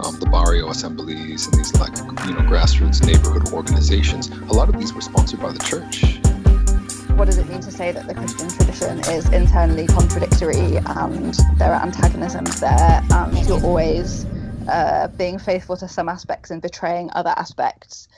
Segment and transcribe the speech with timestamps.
[0.00, 4.78] um, the barrio assemblies and these like you know grassroots neighborhood organizations, a lot of
[4.78, 6.18] these were sponsored by the church.
[7.16, 11.72] What does it mean to say that the Christian tradition is internally contradictory and there
[11.74, 14.24] are antagonisms there and you're always
[14.68, 18.08] uh, being faithful to some aspects and betraying other aspects?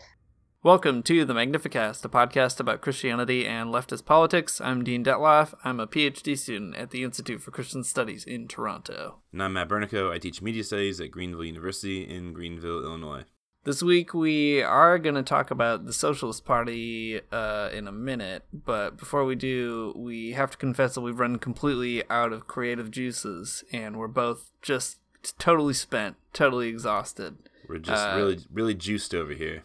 [0.62, 4.60] Welcome to the Magnificast, a podcast about Christianity and leftist politics.
[4.60, 5.54] I'm Dean Detloff.
[5.64, 9.20] I'm a PhD student at the Institute for Christian Studies in Toronto.
[9.32, 10.12] And I'm Matt Bernico.
[10.12, 13.24] I teach media studies at Greenville University in Greenville, Illinois.
[13.64, 18.44] This week we are going to talk about the Socialist Party uh, in a minute,
[18.52, 22.90] but before we do, we have to confess that we've run completely out of creative
[22.90, 24.98] juices, and we're both just
[25.38, 27.38] totally spent, totally exhausted.
[27.66, 29.62] We're just uh, really, really juiced over here.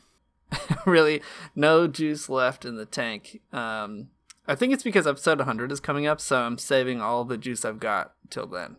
[0.85, 1.21] really
[1.55, 3.41] no juice left in the tank.
[3.51, 4.09] Um,
[4.47, 7.65] I think it's because episode 100 is coming up, so I'm saving all the juice
[7.65, 8.77] I've got till then.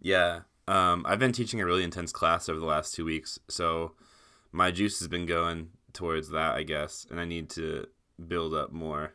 [0.00, 0.40] Yeah.
[0.66, 3.92] Um, I've been teaching a really intense class over the last two weeks, so
[4.52, 7.86] my juice has been going towards that, I guess, and I need to
[8.26, 9.14] build up more.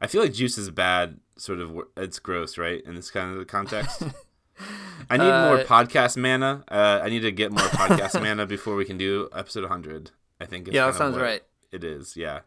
[0.00, 1.78] I feel like juice is bad, sort of.
[1.96, 2.82] It's gross, right?
[2.84, 4.02] In this kind of context.
[5.10, 6.64] I need uh, more podcast mana.
[6.68, 10.10] Uh, I need to get more podcast mana before we can do episode 100.
[10.42, 10.68] I think.
[10.70, 11.42] yeah, that sounds right.
[11.70, 12.16] It is.
[12.16, 12.40] Yeah.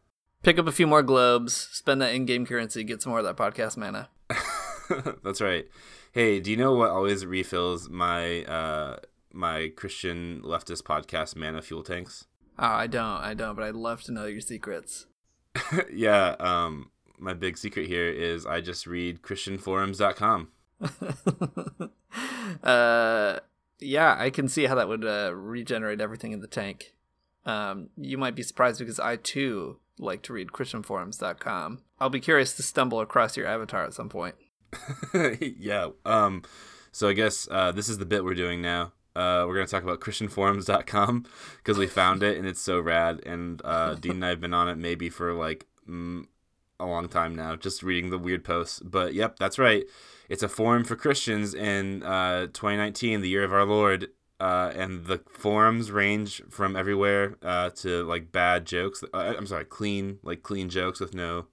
[0.43, 3.37] Pick up a few more globes, spend that in-game currency, get some more of that
[3.37, 4.09] podcast mana.
[5.23, 5.65] That's right.
[6.11, 8.97] Hey, do you know what always refills my uh
[9.33, 12.25] my Christian leftist podcast mana fuel tanks?
[12.59, 13.21] Oh, I don't.
[13.21, 15.07] I don't, but I'd love to know your secrets.
[15.91, 20.49] yeah, um my big secret here is I just read christianforums.com.
[22.63, 23.39] uh
[23.79, 26.94] yeah, I can see how that would uh, regenerate everything in the tank.
[27.45, 31.79] Um, you might be surprised because I too like to read ChristianForums.com.
[31.99, 34.35] I'll be curious to stumble across your avatar at some point.
[35.57, 35.89] yeah.
[36.05, 36.43] Um,
[36.91, 38.93] so I guess uh, this is the bit we're doing now.
[39.15, 41.25] Uh, we're going to talk about ChristianForums.com
[41.57, 43.21] because we found it and it's so rad.
[43.25, 46.25] And uh, Dean and I have been on it maybe for like mm,
[46.79, 48.79] a long time now, just reading the weird posts.
[48.79, 49.85] But yep, that's right.
[50.27, 54.09] It's a forum for Christians in uh, 2019, the year of our Lord
[54.39, 59.03] uh, and the forums range from everywhere uh, to like bad jokes.
[59.13, 61.47] Uh, I'm sorry, clean like clean jokes with no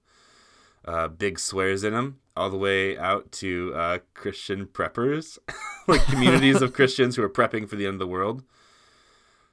[0.85, 5.37] uh, big swears in them, all the way out to uh, Christian preppers,
[5.87, 8.43] like communities of Christians who are prepping for the end of the world.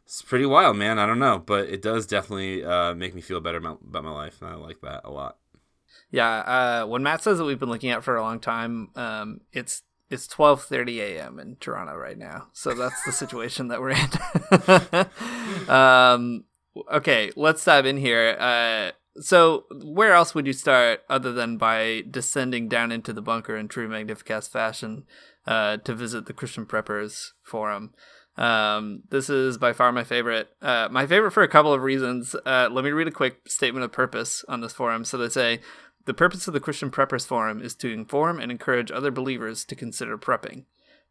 [0.05, 0.99] It's pretty wild, man.
[0.99, 4.11] I don't know, but it does definitely uh, make me feel better about, about my
[4.11, 5.37] life, and I like that a lot.
[6.11, 9.43] Yeah, uh, when Matt says that we've been looking at for a long time, um,
[9.53, 11.39] it's it's 12:30 a.m.
[11.39, 12.49] in Toronto right now.
[12.53, 15.69] So that's the situation that we're in.
[15.71, 16.45] um,
[16.93, 18.37] okay, let's dive in here.
[18.39, 23.57] Uh, so where else would you start other than by descending down into the bunker
[23.57, 25.05] in true Magnificast fashion
[25.47, 27.93] uh, to visit the Christian Preppers forum?
[28.37, 30.49] Um, this is by far my favorite.
[30.63, 32.35] Uh, my favorite for a couple of reasons.
[32.47, 35.05] Uh, let me read a quick statement of purpose on this forum.
[35.05, 35.61] So they say,
[36.07, 39.77] the purpose of the Christian Preppers Forum is to inform and encourage other believers to
[39.77, 40.65] consider prepping.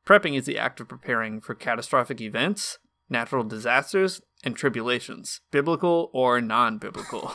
[0.05, 2.79] Prepping is the act of preparing for catastrophic events,
[3.09, 7.33] natural disasters, and tribulations, biblical or non biblical.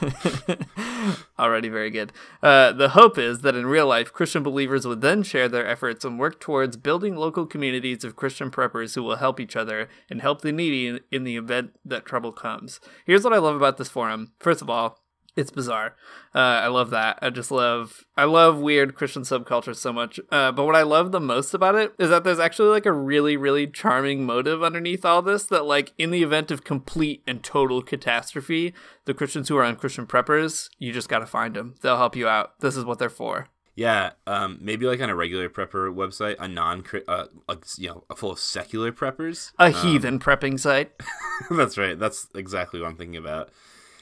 [1.38, 2.12] Already very good.
[2.42, 6.04] Uh, the hope is that in real life, Christian believers would then share their efforts
[6.04, 10.20] and work towards building local communities of Christian preppers who will help each other and
[10.20, 12.80] help the needy in, in the event that trouble comes.
[13.04, 14.32] Here's what I love about this forum.
[14.38, 14.98] First of all,
[15.36, 15.94] it's bizarre.
[16.34, 17.18] Uh, I love that.
[17.20, 20.18] I just love I love weird Christian subculture so much.
[20.32, 22.92] Uh, but what I love the most about it is that there's actually like a
[22.92, 25.44] really really charming motive underneath all this.
[25.44, 28.74] That like in the event of complete and total catastrophe,
[29.04, 31.74] the Christians who are on Christian preppers, you just got to find them.
[31.82, 32.58] They'll help you out.
[32.60, 33.48] This is what they're for.
[33.74, 38.04] Yeah, um, maybe like on a regular prepper website, a non, uh, like you know,
[38.16, 40.92] full of secular preppers, a um, heathen prepping site.
[41.50, 41.98] that's right.
[41.98, 43.50] That's exactly what I'm thinking about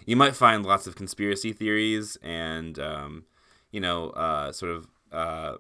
[0.07, 3.25] you might find lots of conspiracy theories and um,
[3.71, 5.55] you know uh, sort of uh,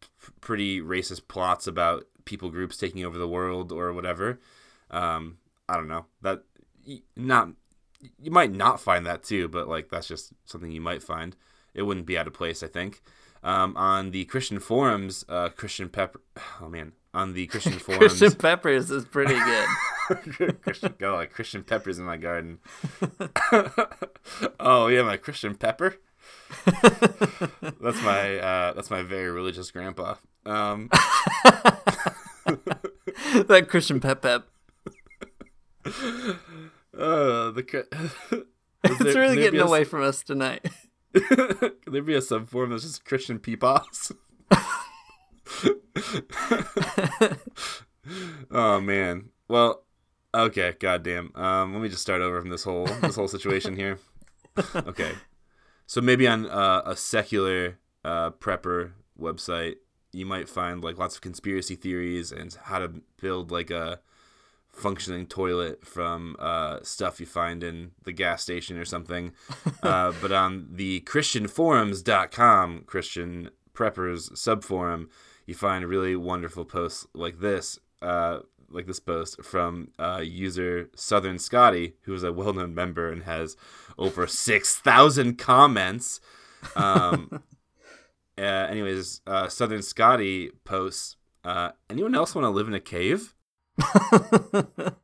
[0.00, 4.40] p- pretty racist plots about people groups taking over the world or whatever.
[4.90, 6.42] Um, I don't know that
[7.16, 7.50] not
[8.20, 11.36] you might not find that too, but like that's just something you might find.
[11.74, 13.00] It wouldn't be out of place, I think.
[13.44, 16.20] Um, on the Christian forums, uh, Christian Pepper.
[16.60, 19.68] Oh man, on the Christian forums, Christian Peppers is pretty good.
[20.62, 22.58] Christian, go like Christian peppers in my garden.
[24.60, 25.96] oh yeah, my Christian pepper.
[26.64, 30.14] that's my uh, that's my very religious grandpa.
[30.46, 30.88] Um,
[32.44, 34.46] that Christian Pep Pep.
[35.86, 35.90] uh,
[37.50, 37.86] the
[38.84, 40.66] It's there- really getting be a s- away from us tonight.
[41.14, 44.12] Could there be a subform that's just Christian peepaws?
[48.50, 49.30] oh man.
[49.48, 49.81] Well,
[50.34, 51.32] okay, goddamn.
[51.34, 53.98] Um, let me just start over from this whole this whole situation here.
[54.74, 55.12] Okay,
[55.86, 59.76] so maybe on uh, a secular uh, prepper website,
[60.12, 64.00] you might find like lots of conspiracy theories and how to build like a
[64.72, 69.32] functioning toilet from uh, stuff you find in the gas station or something.
[69.82, 75.08] Uh, but on the ChristianForums.com, Christian Preppers subforum,
[75.44, 78.38] you find really wonderful posts like this, uh,
[78.74, 83.56] like this post from uh, user Southern Scotty, who is a well-known member and has
[83.98, 86.20] over six thousand comments.
[86.76, 87.28] Um,
[88.38, 91.16] uh, anyways, uh, Southern Scotty posts.
[91.44, 93.34] Uh, anyone else want to live in a cave?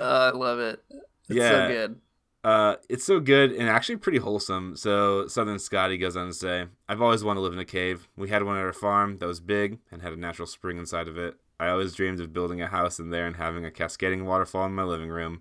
[0.00, 0.82] Uh, I love it.
[1.28, 1.50] It's Yeah.
[1.50, 2.00] so good.
[2.44, 4.76] Uh, it's so good and actually pretty wholesome.
[4.76, 8.08] So Southern Scotty goes on to say, "I've always wanted to live in a cave.
[8.16, 11.08] We had one at our farm that was big and had a natural spring inside
[11.08, 11.36] of it.
[11.60, 14.74] I always dreamed of building a house in there and having a cascading waterfall in
[14.74, 15.40] my living room.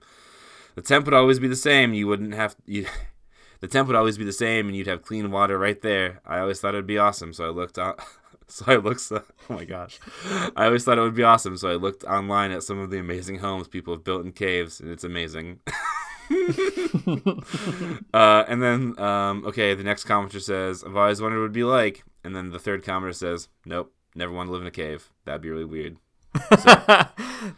[0.76, 1.94] The temp would always be the same.
[1.94, 2.86] You wouldn't have you."
[3.60, 6.22] The temp would always be the same, and you'd have clean water right there.
[6.24, 8.00] I always thought it'd be awesome, so I looked out.
[8.50, 9.12] So I looked.
[9.12, 10.00] Oh my gosh,
[10.56, 11.58] I always thought it would be awesome.
[11.58, 14.80] So I looked online at some of the amazing homes people have built in caves,
[14.80, 15.60] and it's amazing.
[18.14, 21.52] uh, and then, um, okay, the next commenter says, "I've always wondered what it would
[21.52, 24.72] be like." And then the third commenter says, "Nope, never want to live in a
[24.72, 25.12] cave.
[25.26, 25.98] That'd be really weird."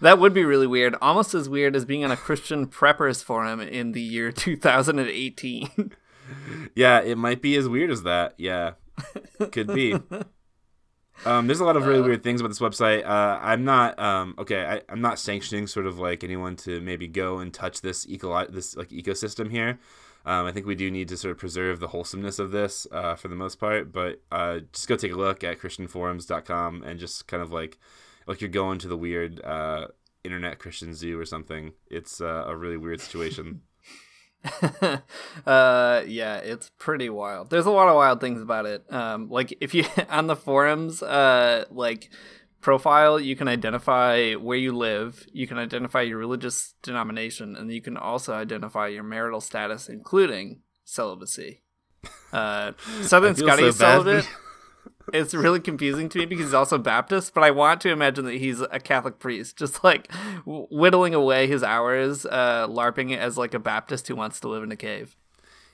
[0.01, 0.95] that would be really weird.
[1.01, 5.93] Almost as weird as being on a Christian preppers forum in the year 2018.
[6.75, 8.35] Yeah, it might be as weird as that.
[8.37, 8.73] Yeah,
[9.51, 9.95] could be.
[11.25, 13.05] Um, there's a lot of really weird things about this website.
[13.05, 14.65] Uh, I'm not um, okay.
[14.65, 18.45] I, I'm not sanctioning sort of like anyone to maybe go and touch this eco
[18.47, 19.79] this like ecosystem here.
[20.25, 23.15] Um, I think we do need to sort of preserve the wholesomeness of this uh,
[23.15, 23.91] for the most part.
[23.91, 27.79] But uh, just go take a look at ChristianForums.com and just kind of like
[28.29, 29.87] like you're going to the weird uh,
[30.23, 31.73] internet Christian zoo or something.
[31.89, 33.61] It's uh, a really weird situation.
[35.45, 39.53] uh yeah it's pretty wild there's a lot of wild things about it um like
[39.59, 42.09] if you on the forums uh like
[42.61, 47.81] profile you can identify where you live you can identify your religious denomination and you
[47.81, 51.61] can also identify your marital status including celibacy
[52.31, 52.71] uh
[53.01, 54.29] southern scotty so is bad for celibate
[55.13, 58.35] it's really confusing to me because he's also Baptist, but I want to imagine that
[58.35, 60.11] he's a Catholic priest, just like
[60.45, 64.63] whittling away his hours, uh, LARPing it as like a Baptist who wants to live
[64.63, 65.15] in a cave.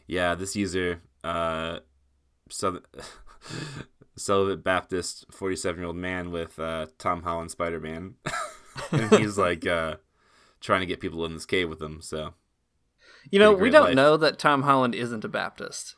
[0.07, 1.79] Yeah, this user, uh,
[2.49, 2.83] Southern,
[4.15, 8.15] celibate Baptist, forty-seven-year-old man with uh, Tom Holland Spider-Man,
[8.91, 9.95] and he's like uh,
[10.61, 12.01] trying to get people in this cave with him.
[12.01, 12.33] So
[13.31, 13.95] You know, we don't life.
[13.95, 15.95] know that Tom Holland isn't a Baptist.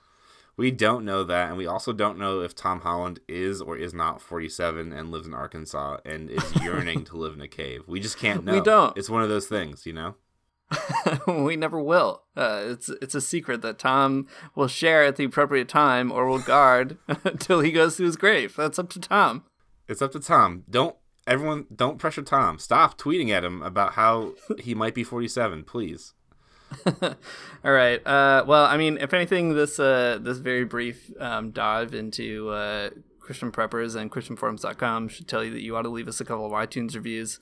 [0.57, 3.93] We don't know that, and we also don't know if Tom Holland is or is
[3.93, 7.83] not forty-seven and lives in Arkansas and is yearning to live in a cave.
[7.87, 8.53] We just can't know.
[8.53, 8.97] We don't.
[8.97, 10.15] It's one of those things, you know.
[11.27, 12.23] we never will.
[12.35, 16.39] Uh, it's it's a secret that Tom will share at the appropriate time or will
[16.39, 18.55] guard until he goes to his grave.
[18.55, 19.43] That's up to Tom.
[19.87, 20.63] It's up to Tom.
[20.69, 20.95] Don't
[21.25, 22.57] everyone don't pressure Tom.
[22.59, 26.13] Stop tweeting at him about how he might be forty-seven, please.
[27.63, 28.05] All right.
[28.05, 32.89] Uh, well, I mean, if anything, this uh, this very brief um, dive into uh,
[33.19, 36.45] Christian preppers and ChristianForums.com should tell you that you ought to leave us a couple
[36.45, 37.39] of iTunes reviews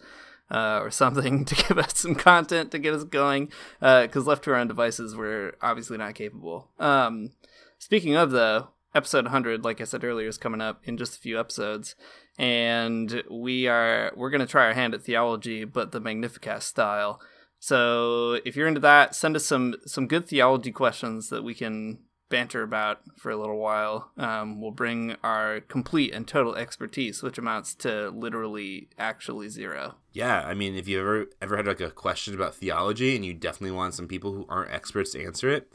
[0.52, 3.52] uh, or something to give us some content to get us going.
[3.80, 6.70] Because left to our own devices, we're obviously not capable.
[6.80, 7.32] Um,
[7.78, 11.20] speaking of though, episode 100, like I said earlier, is coming up in just a
[11.20, 11.96] few episodes,
[12.38, 17.20] and we are we're gonna try our hand at theology, but the Magnificast style.
[17.66, 21.98] So if you're into that, send us some some good theology questions that we can
[22.30, 24.12] banter about for a little while.
[24.20, 29.96] Um, we'll bring our complete and total expertise, which amounts to literally actually zero.
[30.14, 33.34] Yeah, I mean, if you ever ever had like a question about theology and you
[33.34, 35.68] definitely want some people who aren't experts to answer it,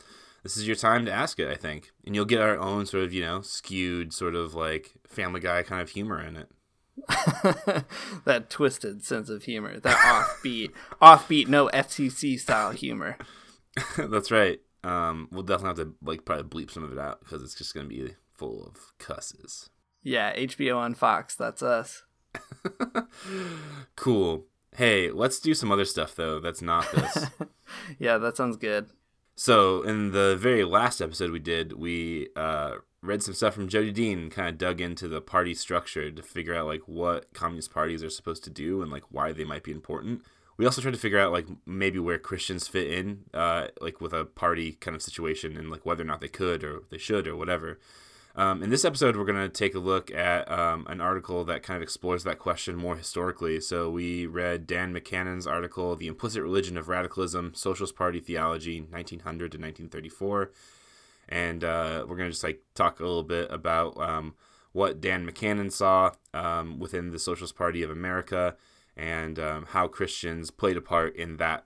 [0.45, 1.91] this is your time to ask it, I think.
[2.07, 5.65] And you'll get our own sort of, you know, skewed sort of like family guy
[5.65, 6.51] kind of humor in it.
[8.25, 13.17] that twisted sense of humor, that offbeat, offbeat, no FCC style humor.
[13.97, 14.61] That's right.
[14.83, 17.75] Um, we'll definitely have to like probably bleep some of it out because it's just
[17.75, 19.69] gonna be full of cusses.
[20.03, 21.35] Yeah, HBO on Fox.
[21.35, 22.05] That's us.
[23.97, 24.47] cool.
[24.77, 26.41] Hey, let's do some other stuff though.
[26.41, 27.27] That's not this.
[27.99, 28.89] yeah, that sounds good.
[29.35, 33.93] So in the very last episode we did, we uh, read some stuff from Jodi
[33.93, 38.03] Dean, kind of dug into the party structure to figure out like what communist parties
[38.03, 40.23] are supposed to do and like why they might be important.
[40.57, 44.13] We also tried to figure out like maybe where Christians fit in, uh, like with
[44.13, 47.27] a party kind of situation and like whether or not they could or they should
[47.27, 47.79] or whatever.
[48.37, 51.63] Um, in this episode, we're going to take a look at um, an article that
[51.63, 53.61] kind of explores that question more historically.
[53.61, 59.53] So we read Dan McKanan's article, The Implicit Religion of Radicalism, Socialist Party Theology, 1900
[59.53, 60.53] to 1934.
[61.31, 64.35] And uh, we're to just like talk a little bit about um,
[64.73, 68.57] what Dan McKanan saw um, within the Socialist Party of America
[68.97, 71.65] and um, how Christians played a part in that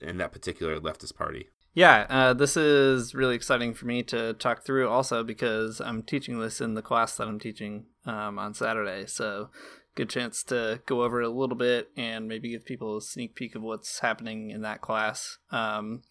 [0.00, 1.48] in that particular leftist party.
[1.74, 6.40] Yeah, uh, this is really exciting for me to talk through also because I'm teaching
[6.40, 9.06] this in the class that I'm teaching um, on Saturday.
[9.06, 9.50] So,
[9.94, 13.34] good chance to go over it a little bit and maybe give people a sneak
[13.34, 15.38] peek of what's happening in that class.
[15.50, 16.02] Um,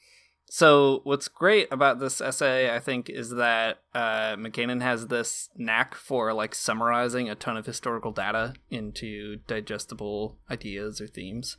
[0.50, 5.94] so, what's great about this essay, I think, is that uh, McKanan has this knack
[5.94, 11.58] for like summarizing a ton of historical data into digestible ideas or themes.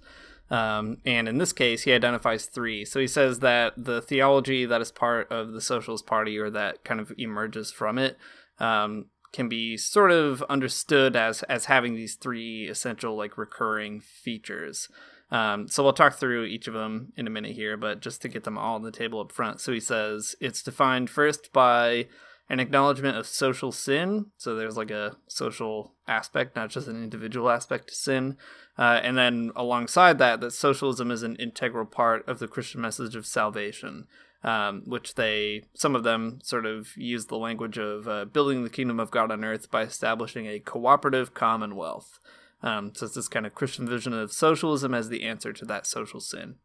[0.51, 2.87] Um, and in this case, he identifies three.
[2.87, 6.83] So he says that the theology that is part of the Socialist Party or that
[6.85, 8.17] kind of emerges from it
[8.59, 14.89] um, can be sort of understood as as having these three essential like recurring features.
[15.31, 18.29] Um, so we'll talk through each of them in a minute here, but just to
[18.29, 19.61] get them all on the table up front.
[19.61, 22.07] So he says it's defined first by
[22.49, 24.27] an acknowledgement of social sin.
[24.39, 28.37] So there's like a social aspect, not just an individual aspect to sin.
[28.79, 33.15] Uh, and then alongside that, that socialism is an integral part of the Christian message
[33.17, 34.07] of salvation,
[34.43, 38.71] um, which they, some of them sort of use the language of uh, building the
[38.71, 42.19] kingdom of God on earth by establishing a cooperative commonwealth.
[42.63, 45.87] Um, so it's this kind of Christian vision of socialism as the answer to that
[45.87, 46.57] social sin.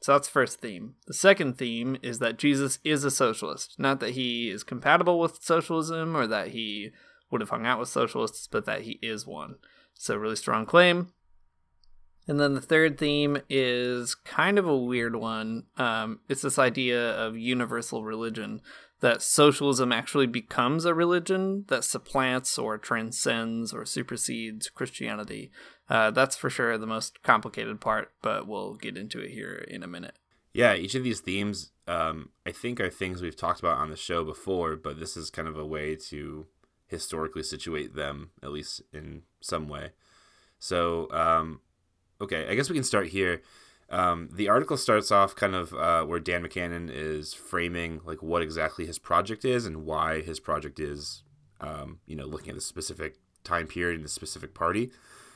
[0.00, 0.94] So that's the first theme.
[1.06, 3.76] The second theme is that Jesus is a socialist.
[3.78, 6.90] Not that he is compatible with socialism or that he
[7.30, 9.56] would have hung out with socialists, but that he is one.
[9.94, 11.12] So, really strong claim.
[12.26, 15.64] And then the third theme is kind of a weird one.
[15.76, 18.60] Um, it's this idea of universal religion
[19.02, 25.50] that socialism actually becomes a religion that supplants or transcends or supersedes Christianity.
[25.90, 29.82] Uh, that's for sure the most complicated part, but we'll get into it here in
[29.82, 30.16] a minute.
[30.54, 33.96] Yeah, each of these themes, um, I think, are things we've talked about on the
[33.96, 36.46] show before, but this is kind of a way to
[36.86, 39.90] historically situate them, at least in some way.
[40.60, 41.60] So, um,
[42.20, 43.42] okay, I guess we can start here.
[43.92, 48.40] Um, the article starts off kind of uh, where Dan McKanan is framing like what
[48.40, 51.22] exactly his project is and why his project is,
[51.60, 54.90] um, you know, looking at the specific time period and the specific party.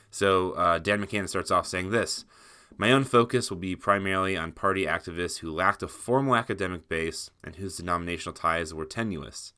[0.09, 2.25] So uh, Dan McKanan starts off saying this
[2.77, 7.29] My own focus will be primarily on party activists who lacked a formal academic base
[7.43, 9.53] and whose denominational ties were tenuous.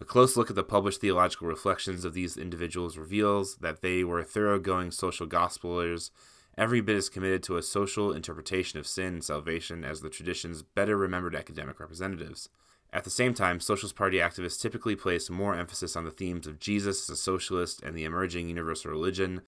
[0.00, 4.24] A close look at the published theological reflections of these individuals reveals that they were
[4.24, 6.10] thoroughgoing social gospelers,
[6.56, 10.62] every bit as committed to a social interpretation of sin and salvation as the tradition's
[10.62, 12.48] better remembered academic representatives.
[12.92, 16.60] At the same time, Socialist Party activists typically place more emphasis on the themes of
[16.60, 19.42] Jesus as a socialist and the emerging universal religion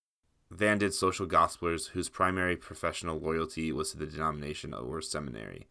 [0.50, 5.68] than did social gospelers whose primary professional loyalty was to the denomination or seminary.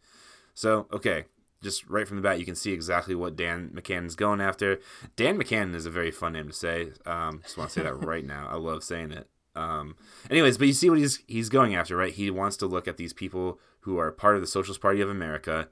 [0.54, 1.24] So, okay,
[1.62, 4.80] just right from the bat, you can see exactly what Dan McKanan's going after.
[5.16, 6.92] Dan McKanan is a very fun name to say.
[7.04, 8.48] Um, just want to say that right now.
[8.50, 9.28] I love saying it.
[9.56, 9.96] Um,
[10.30, 12.12] anyways, but you see what he's he's going after, right?
[12.12, 15.08] He wants to look at these people who are part of the Socialist Party of
[15.08, 15.68] America,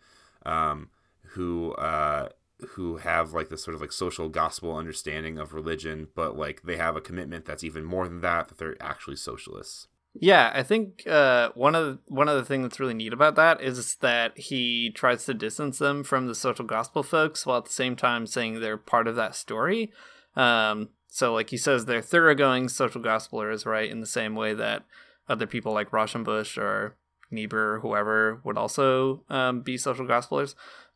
[0.47, 0.89] um,
[1.33, 2.31] who uh,
[2.71, 6.77] who have like this sort of like social gospel understanding of religion, but like they
[6.77, 9.89] have a commitment that's even more than that, that they're actually socialists.
[10.17, 13.35] Yeah, I think uh, one of the, one of the things that's really neat about
[13.35, 17.65] that is that he tries to distance them from the social gospel folks, while at
[17.65, 19.93] the same time saying they're part of that story.
[20.37, 23.91] Um, so, like he says, they're thoroughgoing social gospelers, right?
[23.91, 24.85] In the same way that
[25.29, 26.97] other people like Rauschenbusch or
[27.31, 30.55] Niebuhr or whoever would also um, be social gospelers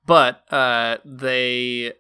[0.09, 1.93] but uh, they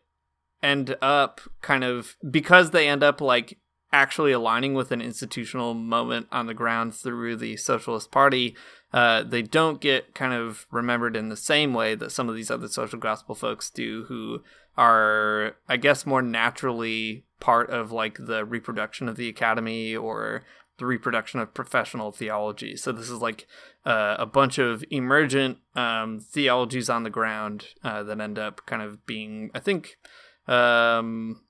[0.63, 3.59] end up kind of because they end up like
[3.93, 8.57] actually aligning with an institutional moment on the ground through the Socialist Party.
[8.92, 12.50] Uh, they don't get kind of remembered in the same way that some of these
[12.50, 14.42] other social gospel folks do, who
[14.76, 20.45] are, I guess, more naturally part of like the reproduction of the academy or
[20.78, 22.76] the reproduction of professional theology.
[22.76, 23.47] So this is like
[23.85, 28.83] uh, a bunch of emergent um, theologies on the ground uh, that end up kind
[28.83, 29.99] of being, I think,
[30.47, 31.42] um,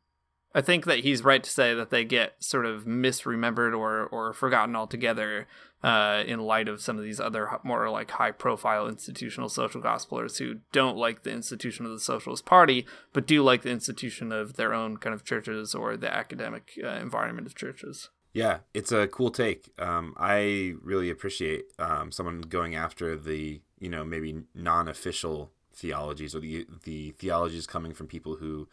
[0.55, 4.33] I think that he's right to say that they get sort of misremembered or or
[4.33, 5.47] forgotten altogether
[5.83, 10.38] uh, in light of some of these other more like high profile institutional social gospelers
[10.38, 14.55] who don't like the institution of the Socialist Party, but do like the institution of
[14.55, 18.11] their own kind of churches or the academic uh, environment of churches.
[18.33, 19.71] Yeah, it's a cool take.
[19.78, 26.40] Um, I really appreciate um, someone going after the you know maybe non-official theologies or
[26.40, 28.69] the the theologies coming from people who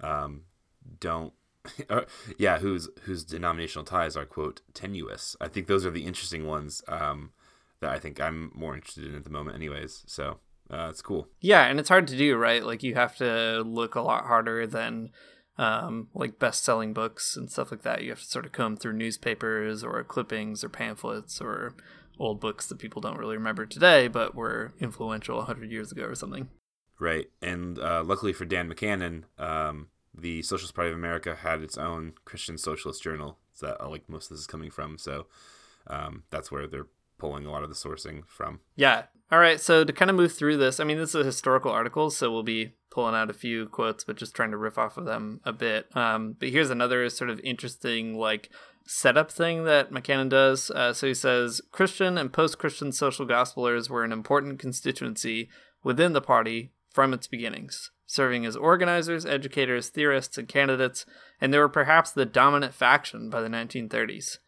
[0.00, 0.42] um,
[1.00, 1.32] don't
[1.90, 2.02] uh,
[2.38, 5.36] yeah whose whose denominational ties are quote tenuous.
[5.40, 7.32] I think those are the interesting ones um,
[7.80, 10.04] that i think i'm more interested in at the moment anyways.
[10.06, 10.38] So
[10.70, 11.28] uh, it's cool.
[11.40, 12.64] Yeah and it's hard to do right?
[12.64, 15.10] Like you have to look a lot harder than
[15.56, 18.02] um, like best-selling books and stuff like that.
[18.02, 21.74] You have to sort of comb through newspapers or clippings or pamphlets or
[22.18, 26.14] old books that people don't really remember today but were influential 100 years ago or
[26.14, 26.48] something.
[27.00, 31.78] Right and uh, luckily for dan mckanan um, the Socialist Party of America had its
[31.78, 33.38] own Christian Socialist Journal.
[33.52, 34.98] So that uh, like most of this is coming from.
[34.98, 35.26] So
[35.86, 36.86] um, that's where they're
[37.18, 38.60] pulling a lot of the sourcing from.
[38.76, 39.04] Yeah.
[39.30, 39.60] All right.
[39.60, 42.32] So to kind of move through this, I mean, this is a historical article, so
[42.32, 45.40] we'll be pulling out a few quotes, but just trying to riff off of them
[45.44, 45.94] a bit.
[45.96, 48.50] Um, but here's another sort of interesting like
[48.86, 50.70] setup thing that McKanan does.
[50.70, 55.50] Uh, so he says Christian and post-Christian social gospelers were an important constituency
[55.84, 61.06] within the party from its beginnings serving as organizers, educators, theorists, and candidates,
[61.40, 64.38] and they were perhaps the dominant faction by the 1930s.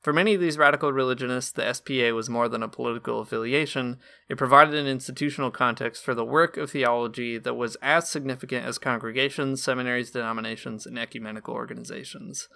[0.00, 3.98] For many of these radical religionists, the SPA was more than a political affiliation.
[4.30, 8.78] It provided an institutional context for the work of theology that was as significant as
[8.78, 12.48] congregations, seminaries, denominations, and ecumenical organizations.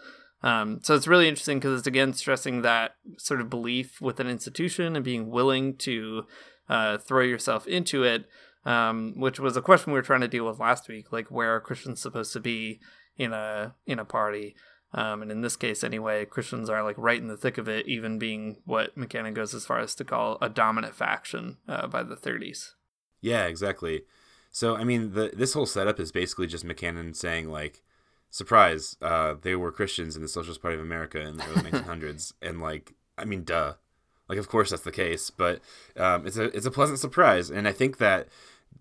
[0.43, 4.27] Um, so it's really interesting because it's again stressing that sort of belief with an
[4.27, 6.23] institution and being willing to
[6.67, 8.25] uh, throw yourself into it
[8.65, 11.13] um, which was a question we were trying to deal with last week.
[11.13, 12.81] Like, where are Christians supposed to be
[13.17, 14.55] in a in a party?
[14.95, 17.89] Um, and in this case, anyway, Christians are like right in the thick of it,
[17.89, 22.05] even being what McKanan goes as far as to call a dominant faction uh, by
[22.05, 22.75] the 30s.
[23.21, 24.03] Yeah, exactly.
[24.53, 27.83] So, I mean, the this whole setup is basically just McKanan saying like,
[28.31, 32.33] surprise, uh, they were Christians in the Socialist Party of America in the early 1900s,
[32.41, 33.75] and like, I mean, duh.
[34.29, 35.61] Like, of course that's the case, but
[35.97, 38.29] um, it's a it's a pleasant surprise, and I think that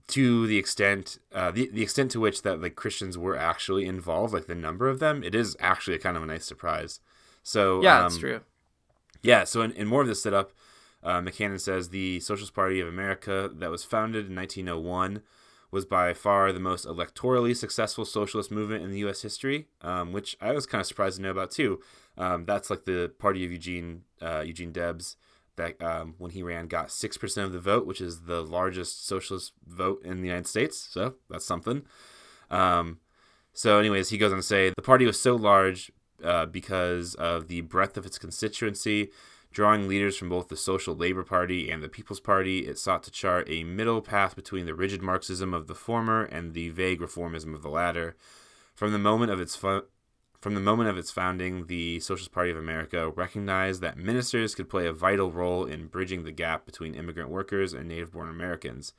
[0.08, 4.34] to the extent uh, the the extent to which that like Christians were actually involved,
[4.34, 7.00] like the number of them, it is actually a kind of a nice surprise.
[7.44, 8.42] So yeah, um, that's true.
[9.22, 10.52] Yeah, so in, in more of this setup,
[11.02, 15.22] uh, McKanan says the Socialist Party of America that was founded in 1901
[15.72, 19.24] was by far the most electorally successful socialist movement in the U.S.
[19.24, 21.82] history, um, which I was kind of surprised to know about too.
[22.18, 25.16] Um, that's like the party of Eugene uh, Eugene Debs
[25.56, 29.54] that um, when he ran got 6% of the vote, which is the largest socialist
[29.68, 30.78] vote in the United States.
[30.78, 31.84] So that's something.
[32.50, 33.00] Um,
[33.54, 35.92] so, anyways, he goes on to say the party was so large
[36.24, 39.10] uh, because of the breadth of its constituency,
[39.52, 42.68] drawing leaders from both the Social Labor Party and the People's Party.
[42.68, 46.54] It sought to chart a middle path between the rigid Marxism of the former and
[46.54, 48.16] the vague reformism of the latter.
[48.74, 49.56] From the moment of its
[50.44, 54.68] from the moment of its founding, the Socialist Party of America recognized that ministers could
[54.68, 58.92] play a vital role in bridging the gap between immigrant workers and native born Americans.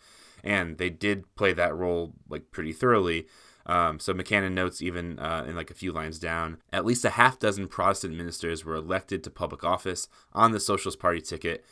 [0.42, 3.26] And they did play that role like pretty thoroughly.
[3.66, 7.10] Um, so McKanan notes even uh, in like a few lines down, at least a
[7.10, 11.62] half dozen Protestant ministers were elected to public office on the Socialist Party ticket,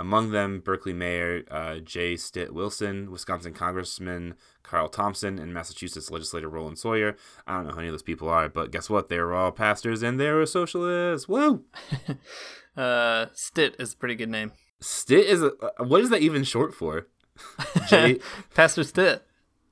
[0.00, 2.16] among them, Berkeley Mayor uh, J.
[2.16, 7.16] Stitt Wilson, Wisconsin Congressman Carl Thompson, and Massachusetts legislator Roland Sawyer.
[7.46, 9.08] I don't know who any of those people are, but guess what?
[9.08, 11.28] They were all pastors and they were socialists.
[11.28, 11.64] Woo!
[12.76, 14.52] uh, Stitt is a pretty good name.
[14.80, 17.06] Stitt is a, uh, what is that even short for?
[17.88, 18.20] J.
[18.54, 19.22] Pastor Stitt.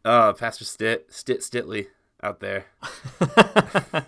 [0.04, 1.86] Oh, Pastor Stitt, Stitt Stitley
[2.22, 2.66] out there.
[3.20, 4.02] uh,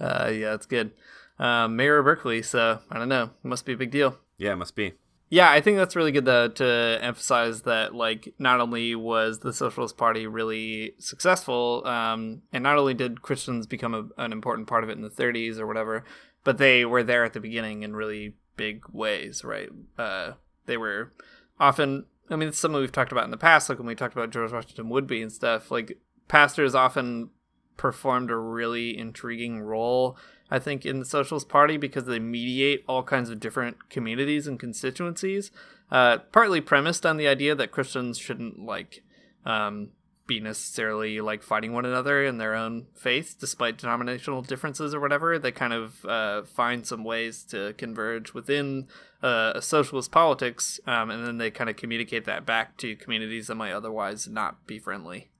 [0.00, 0.92] yeah, it's good.
[1.38, 3.24] Uh, Mayor of Berkeley, so I don't know.
[3.24, 4.18] It must be a big deal.
[4.38, 4.94] Yeah, it must be.
[5.30, 9.52] Yeah, I think that's really good though to emphasize that like not only was the
[9.52, 14.84] Socialist Party really successful, um, and not only did Christians become a, an important part
[14.84, 16.04] of it in the 30s or whatever,
[16.44, 19.68] but they were there at the beginning in really big ways, right?
[19.98, 20.32] Uh,
[20.66, 21.12] they were
[21.60, 24.14] often I mean, it's something we've talked about in the past, like when we talked
[24.14, 25.70] about George Washington Woodbey and stuff.
[25.70, 27.30] Like pastors often
[27.76, 30.16] performed a really intriguing role,
[30.50, 34.58] I think, in the Socialist Party because they mediate all kinds of different communities and
[34.58, 35.50] constituencies.
[35.90, 39.02] Uh, partly premised on the idea that Christians shouldn't like
[39.46, 39.90] um,
[40.28, 45.38] be necessarily like fighting one another in their own faith, despite denominational differences or whatever.
[45.38, 48.86] They kind of uh, find some ways to converge within
[49.22, 53.48] uh, a socialist politics, um, and then they kind of communicate that back to communities
[53.48, 55.30] that might otherwise not be friendly.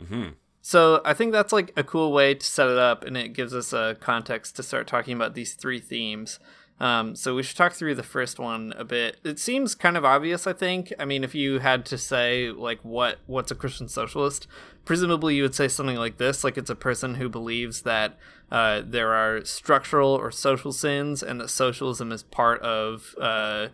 [0.00, 0.30] Mm-hmm.
[0.62, 3.52] So I think that's like a cool way to set it up, and it gives
[3.52, 6.38] us a context to start talking about these three themes.
[6.78, 9.18] Um, so we should talk through the first one a bit.
[9.24, 10.92] It seems kind of obvious, I think.
[10.98, 14.46] I mean, if you had to say like what what's a Christian socialist,
[14.84, 18.16] presumably you would say something like this: like it's a person who believes that
[18.52, 23.68] uh, there are structural or social sins, and that socialism is part of uh,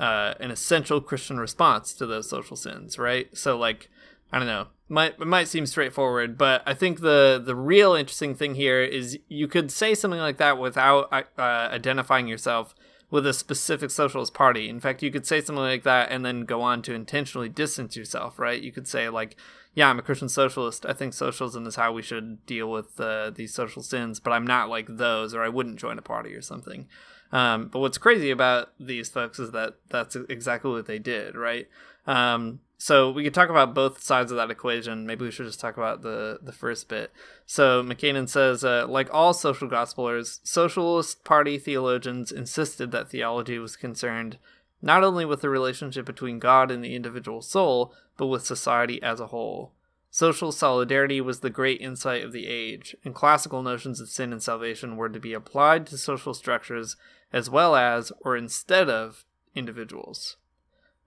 [0.00, 3.36] uh, an essential Christian response to those social sins, right?
[3.36, 3.88] So like
[4.32, 4.68] I don't know.
[4.88, 9.18] Might it might seem straightforward, but I think the the real interesting thing here is
[9.28, 12.74] you could say something like that without uh, identifying yourself
[13.10, 14.70] with a specific socialist party.
[14.70, 17.94] In fact, you could say something like that and then go on to intentionally distance
[17.94, 18.60] yourself, right?
[18.60, 19.36] You could say like,
[19.74, 20.86] "Yeah, I'm a Christian socialist.
[20.86, 24.46] I think socialism is how we should deal with uh, these social sins, but I'm
[24.46, 26.86] not like those, or I wouldn't join a party or something."
[27.32, 31.66] Um, but what's crazy about these folks is that that's exactly what they did, right?
[32.06, 35.06] Um, so we could talk about both sides of that equation.
[35.06, 37.12] Maybe we should just talk about the the first bit.
[37.46, 43.76] So McKanan says, uh, like all social gospelers, socialist party theologians insisted that theology was
[43.76, 44.36] concerned
[44.82, 49.20] not only with the relationship between God and the individual soul, but with society as
[49.20, 49.70] a whole.
[50.10, 54.42] Social solidarity was the great insight of the age, and classical notions of sin and
[54.42, 56.96] salvation were to be applied to social structures
[57.32, 60.36] as well as, or instead of, individuals.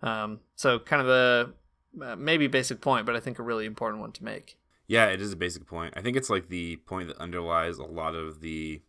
[0.01, 1.53] Um, so, kind of a
[2.01, 4.57] uh, maybe basic point, but I think a really important one to make.
[4.87, 5.93] Yeah, it is a basic point.
[5.97, 8.81] I think it's like the point that underlies a lot of the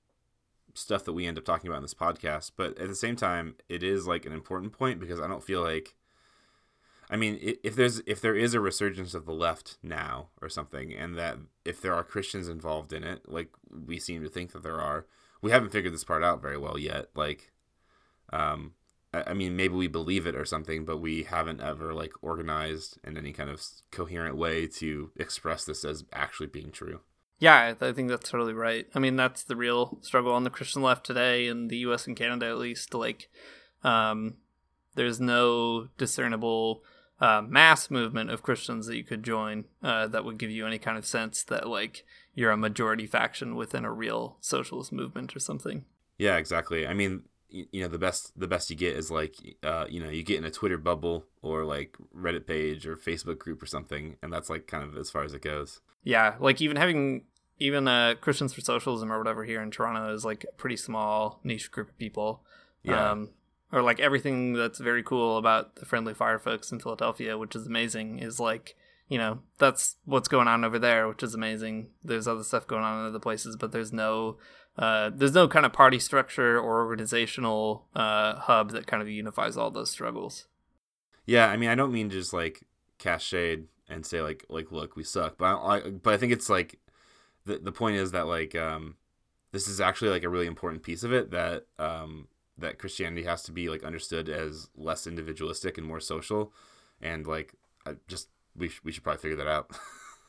[0.75, 2.53] stuff that we end up talking about in this podcast.
[2.57, 5.63] But at the same time, it is like an important point because I don't feel
[5.63, 5.95] like.
[7.09, 10.93] I mean, if there's if there is a resurgence of the left now or something,
[10.93, 14.65] and that if there are Christians involved in it, like we seem to think that
[14.65, 15.07] there are,
[15.41, 17.07] we haven't figured this part out very well yet.
[17.15, 17.53] Like,
[18.33, 18.73] um,
[19.27, 23.17] I mean, maybe we believe it or something, but we haven't ever like organized in
[23.17, 27.01] any kind of coherent way to express this as actually being true.
[27.39, 28.87] Yeah, I think that's totally right.
[28.95, 32.07] I mean, that's the real struggle on the Christian left today in the U.S.
[32.07, 32.95] and Canada, at least.
[32.95, 33.29] Like,
[33.85, 34.37] um,
[34.95, 36.83] there's no discernible
[37.21, 40.79] uh, mass movement of Christians that you could join uh, that would give you any
[40.79, 45.41] kind of sense that like you're a majority faction within a real socialist movement or
[45.41, 45.85] something.
[46.19, 46.87] Yeah, exactly.
[46.87, 50.09] I mean, you know the best the best you get is like uh you know
[50.09, 54.17] you get in a twitter bubble or like reddit page or facebook group or something
[54.23, 55.81] and that's like kind of as far as it goes.
[56.03, 57.25] Yeah like even having
[57.59, 61.41] even uh christians for socialism or whatever here in toronto is like a pretty small
[61.45, 62.43] niche group of people.
[62.83, 63.13] Yeah.
[63.13, 63.31] um
[63.73, 67.67] or like everything that's very cool about the friendly fire folks in philadelphia which is
[67.67, 68.77] amazing is like
[69.09, 71.91] you know that's what's going on over there which is amazing.
[72.03, 74.39] There's other stuff going on in other places but there's no
[74.79, 79.57] uh, there's no kind of party structure or organizational uh, hub that kind of unifies
[79.57, 80.47] all those struggles.
[81.25, 82.63] Yeah, I mean, I don't mean just like
[82.99, 86.33] cast shade and say like like look we suck, but I, I but I think
[86.33, 86.79] it's like
[87.47, 88.97] the the point is that like um
[89.53, 93.43] this is actually like a really important piece of it that um that Christianity has
[93.45, 96.53] to be like understood as less individualistic and more social,
[97.01, 97.55] and like
[97.87, 99.71] I just we sh- we should probably figure that out.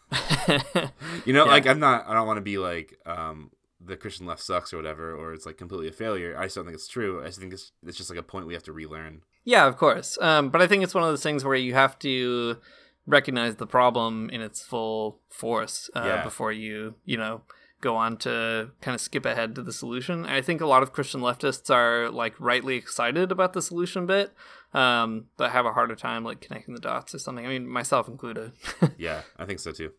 [1.26, 1.52] you know, yeah.
[1.52, 4.78] like I'm not I don't want to be like um the Christian left sucks or
[4.78, 6.36] whatever, or it's like completely a failure.
[6.38, 7.22] I just don't think it's true.
[7.22, 9.22] I just think it's it's just like a point we have to relearn.
[9.44, 10.18] Yeah, of course.
[10.20, 12.58] Um, but I think it's one of those things where you have to
[13.06, 16.24] recognize the problem in its full force uh, yeah.
[16.24, 17.42] before you you know
[17.80, 20.26] go on to kind of skip ahead to the solution.
[20.26, 24.34] I think a lot of Christian leftists are like rightly excited about the solution bit,
[24.74, 27.46] um, but have a harder time like connecting the dots or something.
[27.46, 28.54] I mean, myself included.
[28.98, 29.92] yeah, I think so too.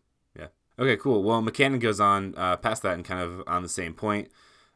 [0.79, 1.23] Okay, cool.
[1.23, 4.29] Well, McKanan goes on uh, past that and kind of on the same point.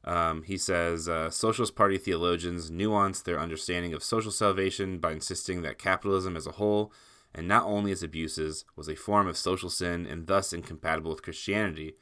[0.04, 5.62] Um, he says uh, Socialist Party theologians nuance their understanding of social salvation by insisting
[5.62, 6.92] that capitalism as a whole,
[7.34, 11.24] and not only its abuses, was a form of social sin and thus incompatible with
[11.24, 11.96] Christianity.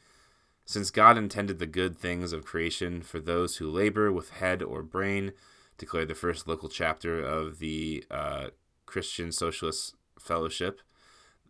[0.65, 4.81] Since God intended the good things of creation for those who labor with head or
[4.81, 5.33] brain,
[5.77, 8.47] declared the first local chapter of the uh,
[8.87, 10.81] Christian Socialist Fellowship,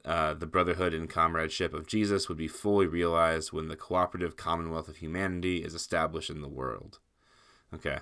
[0.06, 4.88] uh, the brotherhood and comradeship of Jesus would be fully realized when the cooperative commonwealth
[4.88, 7.00] of humanity is established in the world.
[7.74, 8.00] Okay.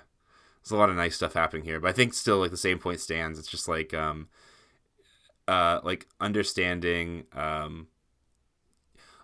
[0.62, 2.78] There's a lot of nice stuff happening here, but I think still like the same
[2.78, 3.38] point stands.
[3.38, 4.28] It's just like um
[5.50, 7.88] uh, like understanding um,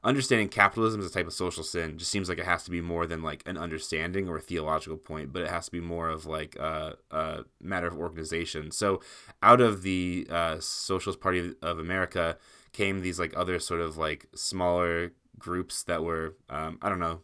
[0.03, 2.81] understanding capitalism as a type of social sin just seems like it has to be
[2.81, 6.09] more than like an understanding or a theological point, but it has to be more
[6.09, 8.71] of like a, a matter of organization.
[8.71, 9.01] So,
[9.43, 12.39] out of the uh, Socialist Party of America
[12.77, 17.21] came these like other sort of like smaller groups that were um, I don't know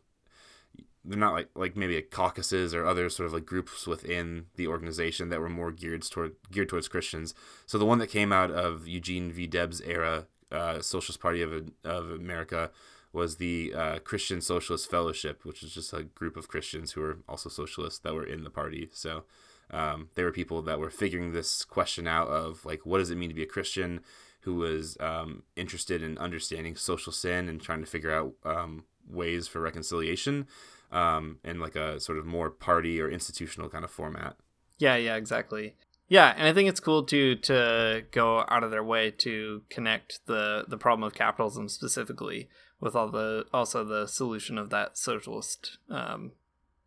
[1.04, 4.68] they're not like like maybe a caucuses or other sort of like groups within the
[4.68, 7.34] organization that were more geared toward geared towards Christians.
[7.66, 9.46] So the one that came out of Eugene V.
[9.46, 11.52] Debs era, uh, Socialist Party of
[11.84, 12.70] of America,
[13.12, 17.18] was the uh, Christian Socialist Fellowship, which is just a group of Christians who were
[17.28, 18.88] also socialists that were in the party.
[18.92, 19.24] So
[19.72, 23.18] um, they were people that were figuring this question out of like what does it
[23.18, 24.00] mean to be a Christian,
[24.42, 29.48] who was um, interested in understanding social sin and trying to figure out um, ways
[29.48, 30.46] for reconciliation
[30.90, 34.36] um, in like a sort of more party or institutional kind of format.
[34.78, 35.74] Yeah, yeah, exactly.
[36.08, 40.26] Yeah, and I think it's cool to to go out of their way to connect
[40.26, 42.48] the the problem of capitalism specifically
[42.80, 46.32] with all the also the solution of that socialist um,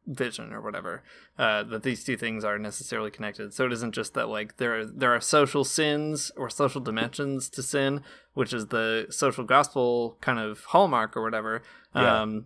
[0.07, 1.03] vision or whatever.
[1.37, 3.53] Uh, that these two things are necessarily connected.
[3.53, 7.49] So it isn't just that like there are, there are social sins or social dimensions
[7.49, 8.01] to sin,
[8.33, 11.61] which is the social gospel kind of hallmark or whatever.
[11.95, 12.21] Yeah.
[12.21, 12.45] Um,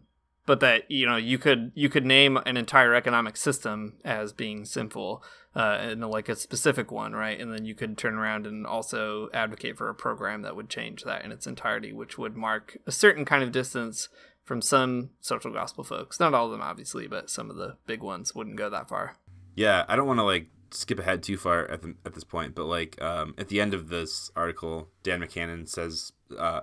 [0.50, 4.66] but that you know you could you could name an entire economic system as being
[4.66, 5.24] sinful
[5.56, 9.30] uh, and like a specific one right and then you could turn around and also
[9.32, 12.92] advocate for a program that would change that in its entirety which would mark a
[12.92, 14.10] certain kind of distance
[14.50, 18.02] from some social gospel folks not all of them obviously but some of the big
[18.02, 19.16] ones wouldn't go that far
[19.56, 22.56] Yeah, I don't want to like skip ahead too far at the, at this point,
[22.56, 26.62] but like um, at the end of this article, Dan McKanan says uh,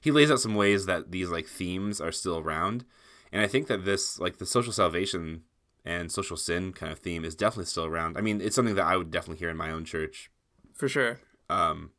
[0.00, 2.86] he lays out some ways that these like themes are still around,
[3.32, 5.42] and I think that this like the social salvation
[5.84, 8.16] and social sin kind of theme is definitely still around.
[8.16, 10.30] I mean, it's something that I would definitely hear in my own church.
[10.74, 11.20] for sure
[11.50, 11.90] Um,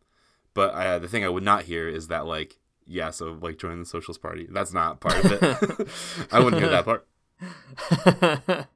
[0.55, 2.57] but uh, the thing I would not hear is that like
[2.89, 4.47] yeah, so like join the socialist party.
[4.49, 5.87] That's not part of it.
[6.31, 7.07] I wouldn't hear that part.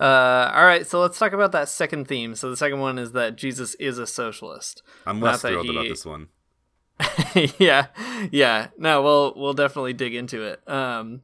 [0.00, 2.34] uh, all right, so let's talk about that second theme.
[2.34, 4.82] So the second one is that Jesus is a socialist.
[5.06, 6.28] I'm less thrilled he- about this one.
[7.58, 7.86] yeah,
[8.30, 8.68] yeah.
[8.78, 10.66] No, we'll we'll definitely dig into it.
[10.68, 11.22] Um,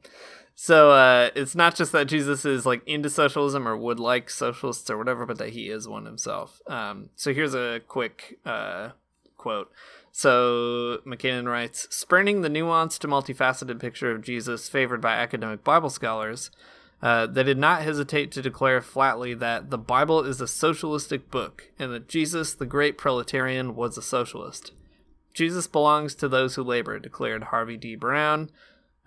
[0.53, 4.89] so uh, it's not just that Jesus is like into socialism or would like socialists
[4.89, 6.61] or whatever, but that he is one himself.
[6.67, 8.89] Um, so here's a quick uh,
[9.37, 9.71] quote.
[10.19, 16.51] So McKanan writes, spurning the nuanced, multifaceted picture of Jesus favored by academic Bible scholars.
[17.01, 21.71] Uh, they did not hesitate to declare flatly that the Bible is a socialistic book
[21.79, 24.73] and that Jesus, the great proletarian, was a socialist.
[25.33, 27.95] Jesus belongs to those who labor, declared Harvey D.
[27.95, 28.49] Brown,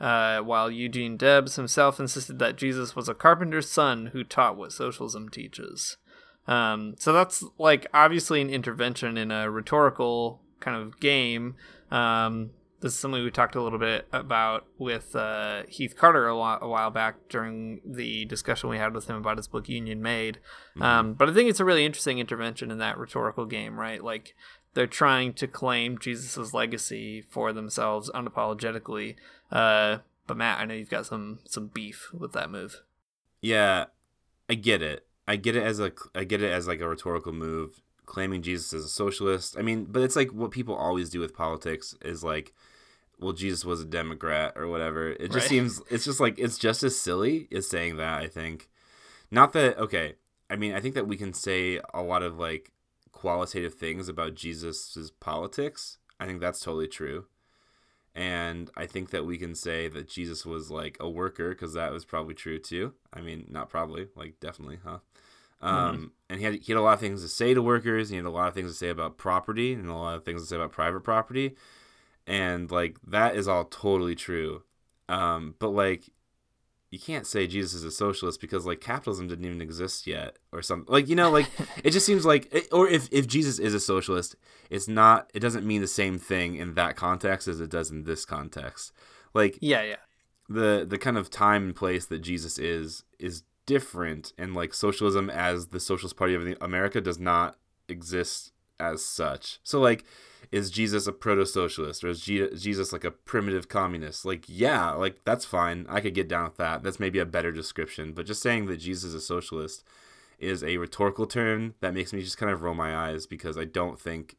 [0.00, 4.72] uh, while Eugene Debs himself insisted that Jesus was a carpenter's son who taught what
[4.72, 5.98] socialism teaches.
[6.46, 11.56] Um, so that's like obviously an intervention in a rhetorical kind of game.
[11.90, 16.36] Um, this is something we talked a little bit about with uh, Heath Carter a,
[16.36, 20.02] while, a while back during the discussion we had with him about his book Union
[20.02, 20.38] Made.
[20.80, 24.02] Um, but I think it's a really interesting intervention in that rhetorical game, right?
[24.02, 24.34] Like
[24.74, 29.14] they're trying to claim Jesus' legacy for themselves unapologetically.
[29.50, 32.82] Uh, but Matt, I know you've got some some beef with that move.
[33.40, 33.86] Yeah,
[34.48, 35.06] I get it.
[35.28, 37.80] I get it as a I get it as like a rhetorical move,
[38.12, 39.56] claiming Jesus as a socialist.
[39.58, 42.52] I mean, but it's like what people always do with politics is like,
[43.18, 45.12] well, Jesus was a Democrat or whatever.
[45.12, 45.48] It just Right.
[45.48, 48.20] seems it's just like it's just as silly as saying that.
[48.22, 48.68] I think,
[49.30, 50.16] not that okay.
[50.50, 52.70] I mean, I think that we can say a lot of like
[53.12, 55.96] qualitative things about Jesus's politics.
[56.20, 57.24] I think that's totally true.
[58.14, 61.92] And I think that we can say that Jesus was like a worker because that
[61.92, 62.92] was probably true too.
[63.10, 64.98] I mean, not probably, like definitely, huh?
[65.62, 68.10] Um, And he had he had a lot of things to say to workers.
[68.10, 70.40] He had a lot of things to say about property and a lot of things
[70.40, 71.56] to say about private property,
[72.26, 74.62] and like that is all totally true.
[75.08, 76.10] Um, but like
[76.90, 80.62] you can't say Jesus is a socialist because like capitalism didn't even exist yet or
[80.62, 80.92] something.
[80.92, 81.48] Like you know, like
[81.84, 84.36] it just seems like it, or if if Jesus is a socialist,
[84.70, 85.30] it's not.
[85.34, 88.92] It doesn't mean the same thing in that context as it does in this context.
[89.34, 89.96] Like Yeah, yeah.
[90.48, 95.30] the the kind of time and place that Jesus is is different, and like socialism
[95.30, 97.56] as the Socialist Party of America does not
[97.88, 99.60] exist as such.
[99.62, 100.04] So like,
[100.50, 104.24] is Jesus a proto socialist or is Je- Jesus like a primitive communist?
[104.24, 105.86] Like, yeah, like that's fine.
[105.88, 106.82] I could get down with that.
[106.82, 108.12] That's maybe a better description.
[108.12, 109.84] But just saying that Jesus is a socialist
[110.38, 113.64] is a rhetorical term that makes me just kind of roll my eyes because I
[113.64, 114.36] don't think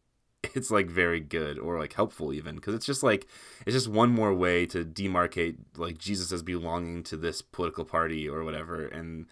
[0.54, 3.28] it's like very good or like helpful even because it's just like
[3.66, 8.28] it's just one more way to demarcate like Jesus as belonging to this political party
[8.28, 9.26] or whatever and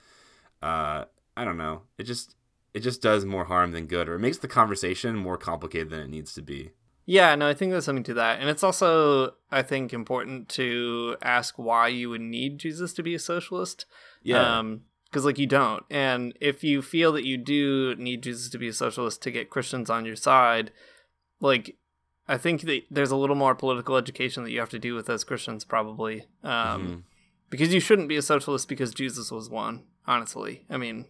[0.62, 2.36] uh I don't know it just
[2.74, 6.00] it just does more harm than good or it makes the conversation more complicated than
[6.00, 6.71] it needs to be.
[7.06, 8.39] Yeah, no, I think there's something to that.
[8.39, 13.15] And it's also, I think, important to ask why you would need Jesus to be
[13.15, 13.86] a socialist.
[14.24, 14.60] Yeah.
[14.60, 15.84] Um, because like you don't.
[15.89, 19.50] And if you feel that you do need Jesus to be a socialist to get
[19.50, 20.71] Christians on your side,
[21.41, 21.75] like
[22.27, 25.06] I think that there's a little more political education that you have to do with
[25.08, 26.27] those Christians probably.
[26.43, 27.04] Um, Mhm.
[27.49, 30.63] because you shouldn't be a socialist because Jesus was one, honestly.
[30.69, 31.08] I mean,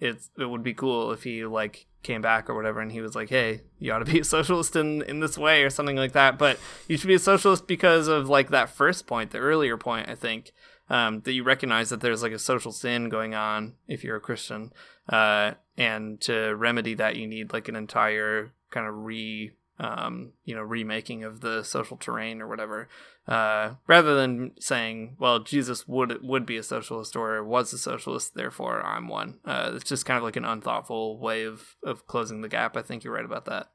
[0.00, 3.14] it's it would be cool if he like came back or whatever and he was
[3.14, 6.12] like, "Hey, you ought to be a socialist in in this way or something like
[6.12, 6.58] that." But
[6.88, 10.14] you should be a socialist because of like that first point, the earlier point, I
[10.16, 10.52] think,
[10.90, 14.20] um, that you recognize that there's like a social sin going on if you're a
[14.20, 14.72] Christian,
[15.08, 20.54] uh, and to remedy that, you need like an entire kind of re um, you
[20.54, 22.88] know remaking of the social terrain or whatever
[23.28, 28.34] uh, rather than saying well jesus would would be a socialist or was a socialist
[28.34, 32.40] therefore i'm one uh, it's just kind of like an unthoughtful way of of closing
[32.40, 33.70] the gap i think you're right about that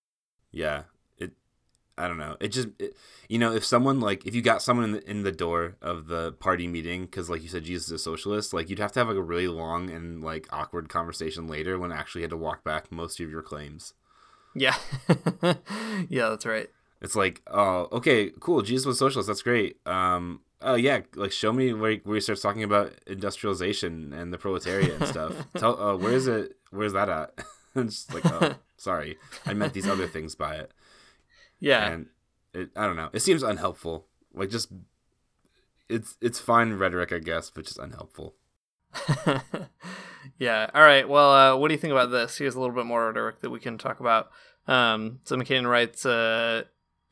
[0.52, 0.84] Yeah,
[1.18, 1.32] it.
[1.98, 2.36] I don't know.
[2.40, 2.96] It just, it,
[3.30, 6.08] you know, if someone like if you got someone in the, in the door of
[6.08, 9.00] the party meeting because, like you said, Jesus is a socialist, like you'd have to
[9.00, 12.64] have like a really long and like awkward conversation later when actually had to walk
[12.64, 13.94] back most of your claims.
[14.56, 14.76] Yeah
[16.10, 16.70] yeah that's right
[17.02, 18.62] It's like, oh, okay, cool.
[18.62, 19.26] Jesus was socialist.
[19.28, 19.78] That's great.
[19.88, 24.38] Um, oh yeah, like show me where where he starts talking about industrialization and the
[24.38, 25.34] proletariat and stuff.
[25.58, 26.58] Tell, uh, where is it?
[26.70, 27.34] Where's that at?
[27.76, 30.72] it's just like, oh, sorry, I meant these other things by it.
[31.60, 32.06] yeah and
[32.54, 33.10] it, I don't know.
[33.14, 34.06] It seems unhelpful.
[34.36, 34.70] Like just
[35.90, 38.36] it's it's fine rhetoric, I guess, but just unhelpful.
[40.40, 40.70] yeah.
[40.74, 41.08] All right.
[41.08, 42.38] Well, uh, what do you think about this?
[42.38, 44.30] Here's a little bit more rhetoric that we can talk about.
[44.68, 46.64] Um, so McKanan writes, uh,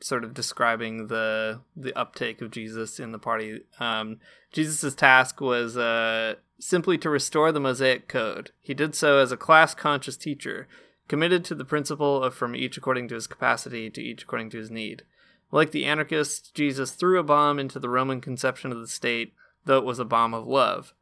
[0.02, 3.62] sort of describing the the uptake of Jesus in the party.
[3.80, 4.20] Um,
[4.52, 8.52] Jesus' task was uh, simply to restore the Mosaic Code.
[8.62, 10.68] He did so as a class conscious teacher,
[11.08, 14.58] committed to the principle of from each according to his capacity to each according to
[14.58, 15.04] his need.
[15.52, 19.34] Like the anarchists, Jesus threw a bomb into the Roman conception of the state,
[19.65, 20.94] though it was a bomb of love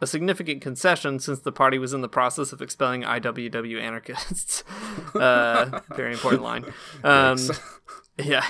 [0.00, 4.62] a significant concession since the party was in the process of expelling IWW anarchists.
[5.14, 6.64] uh, very important line.
[7.04, 7.38] Um,
[8.16, 8.44] yeah.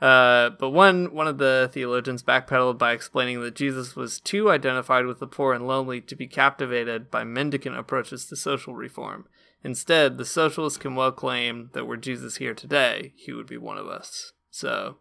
[0.00, 5.06] Uh, but one one of the theologians backpedaled by explaining that Jesus was too identified
[5.06, 9.26] with the poor and lonely to be captivated by mendicant approaches to social reform.
[9.62, 13.78] Instead, the socialists can well claim that were Jesus here today, he would be one
[13.78, 14.32] of us.
[14.50, 14.98] So,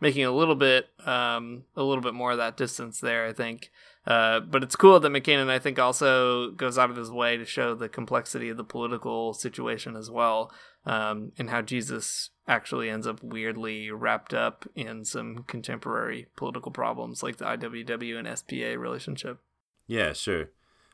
[0.00, 3.70] making a little bit um, a little bit more of that distance there, I think.
[4.06, 7.44] Uh, but it's cool that McKanan, I think, also goes out of his way to
[7.44, 10.52] show the complexity of the political situation as well,
[10.86, 17.22] um, and how Jesus actually ends up weirdly wrapped up in some contemporary political problems
[17.22, 19.38] like the IWW and SPA relationship.
[19.86, 20.50] Yeah, sure.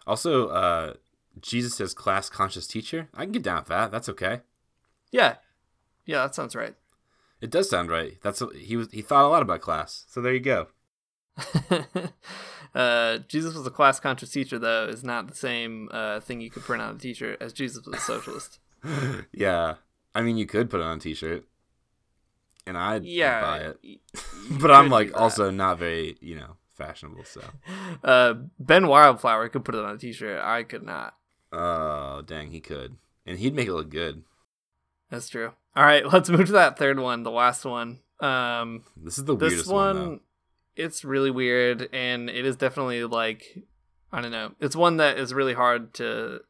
[0.06, 0.94] Also, uh,
[1.40, 3.08] Jesus as class conscious teacher.
[3.14, 3.90] I can get down with that.
[3.90, 4.40] That's okay.
[5.12, 5.36] Yeah,
[6.04, 6.74] yeah, that sounds right.
[7.40, 8.18] It does sound right.
[8.22, 8.90] That's he was.
[8.90, 10.06] He thought a lot about class.
[10.08, 10.68] So there you go.
[12.76, 16.50] uh, Jesus was a class conscious teacher, though, is not the same uh, thing you
[16.50, 18.58] could print on a t-shirt as Jesus was a socialist.
[19.32, 19.76] yeah,
[20.14, 21.44] I mean, you could put it on a T-shirt,
[22.66, 24.00] and I'd yeah, buy it.
[24.60, 27.24] but I'm like also not very, you know, fashionable.
[27.24, 27.42] So,
[28.04, 30.40] Uh, ben Wildflower could put it on a t-shirt.
[30.42, 31.14] I could not.
[31.52, 34.22] oh dang, he could, and he'd make it look good.
[35.10, 35.52] That's true.
[35.74, 38.00] All right, let's move to that third one, the last one.
[38.20, 40.20] Um, This is the weirdest one, one.
[40.76, 43.64] It's really weird, and it is definitely like
[44.12, 44.52] I don't know.
[44.60, 46.40] It's one that is really hard to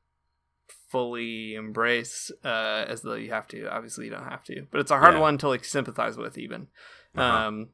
[0.88, 3.66] fully embrace, uh, as though you have to.
[3.68, 5.20] Obviously, you don't have to, but it's a hard Yeah.
[5.20, 6.68] one to like sympathize with, even.
[7.16, 7.48] Uh-huh.
[7.48, 7.68] Um,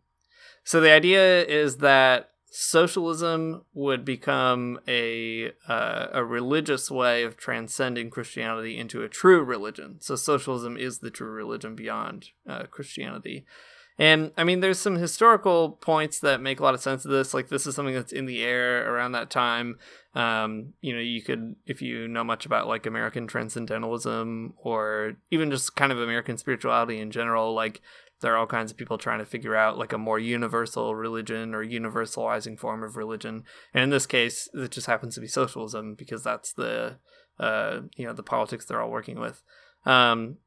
[0.64, 8.10] so the idea is that socialism would become a uh, a religious way of transcending
[8.10, 9.96] Christianity into a true religion.
[10.00, 13.44] So socialism is the true religion beyond uh, Christianity.
[14.02, 17.32] And I mean, there's some historical points that make a lot of sense of this.
[17.32, 19.78] Like, this is something that's in the air around that time.
[20.16, 25.52] Um, you know, you could, if you know much about like American transcendentalism or even
[25.52, 27.80] just kind of American spirituality in general, like,
[28.22, 31.54] there are all kinds of people trying to figure out like a more universal religion
[31.54, 33.44] or universalizing form of religion.
[33.72, 36.96] And in this case, it just happens to be socialism because that's the,
[37.38, 39.44] uh, you know, the politics they're all working with.
[39.86, 40.38] Um,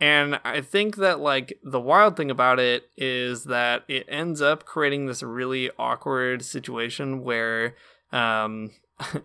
[0.00, 4.64] and I think that like the wild thing about it is that it ends up
[4.64, 7.76] creating this really awkward situation where
[8.10, 8.70] um,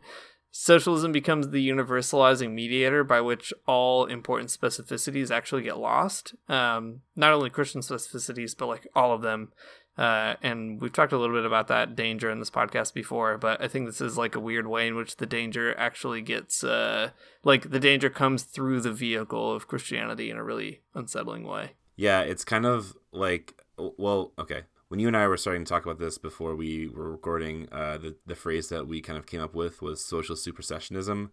[0.51, 6.35] socialism becomes the universalizing mediator by which all important specificities actually get lost.
[6.49, 9.53] Um, not only Christian specificities, but like all of them.
[9.97, 13.61] Uh, and we've talked a little bit about that danger in this podcast before, but
[13.61, 17.11] I think this is like a weird way in which the danger actually gets, uh,
[17.43, 21.71] like the danger comes through the vehicle of Christianity in a really unsettling way.
[21.95, 24.63] Yeah, it's kind of like well, okay.
[24.87, 27.97] When you and I were starting to talk about this before we were recording, uh,
[27.97, 31.29] the the phrase that we kind of came up with was social supersessionism,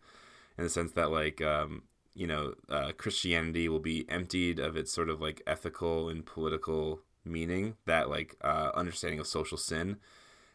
[0.59, 1.83] in the sense that like um,
[2.15, 7.01] you know uh, Christianity will be emptied of its sort of like ethical and political
[7.25, 9.97] meaning, that like uh, understanding of social sin,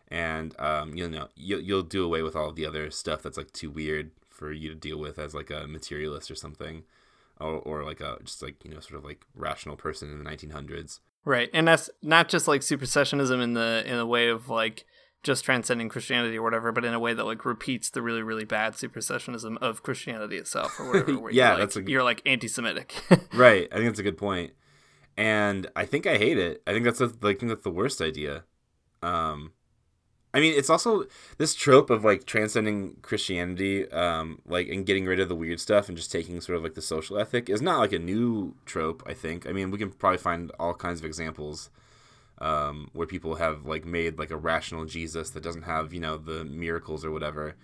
[0.09, 3.37] and um, you know you'll, you'll do away with all of the other stuff that's
[3.37, 6.83] like too weird for you to deal with as like a materialist or something.
[7.39, 10.27] Or, or like a just like you know sort of like rational person in the
[10.27, 14.85] 1900s Right, and that's not just like supersessionism in the in a way of like
[15.21, 18.43] just transcending Christianity or whatever, but in a way that like repeats the really really
[18.43, 21.19] bad supersessionism of Christianity itself or whatever.
[21.19, 22.95] Where Yeah, you're, like, a- you're like anti-Semitic.
[23.35, 23.67] right.
[23.71, 24.53] I think that's a good point
[25.17, 26.61] and i think i hate it.
[26.67, 28.43] I think that's I think that's the worst idea.
[29.01, 29.51] Um
[30.33, 31.05] i mean it's also
[31.37, 35.87] this trope of like transcending christianity um like and getting rid of the weird stuff
[35.87, 39.01] and just taking sort of like the social ethic is not like a new trope
[39.07, 39.47] i think.
[39.47, 41.69] I mean we can probably find all kinds of examples
[42.39, 46.17] um where people have like made like a rational jesus that doesn't have you know
[46.17, 47.55] the miracles or whatever.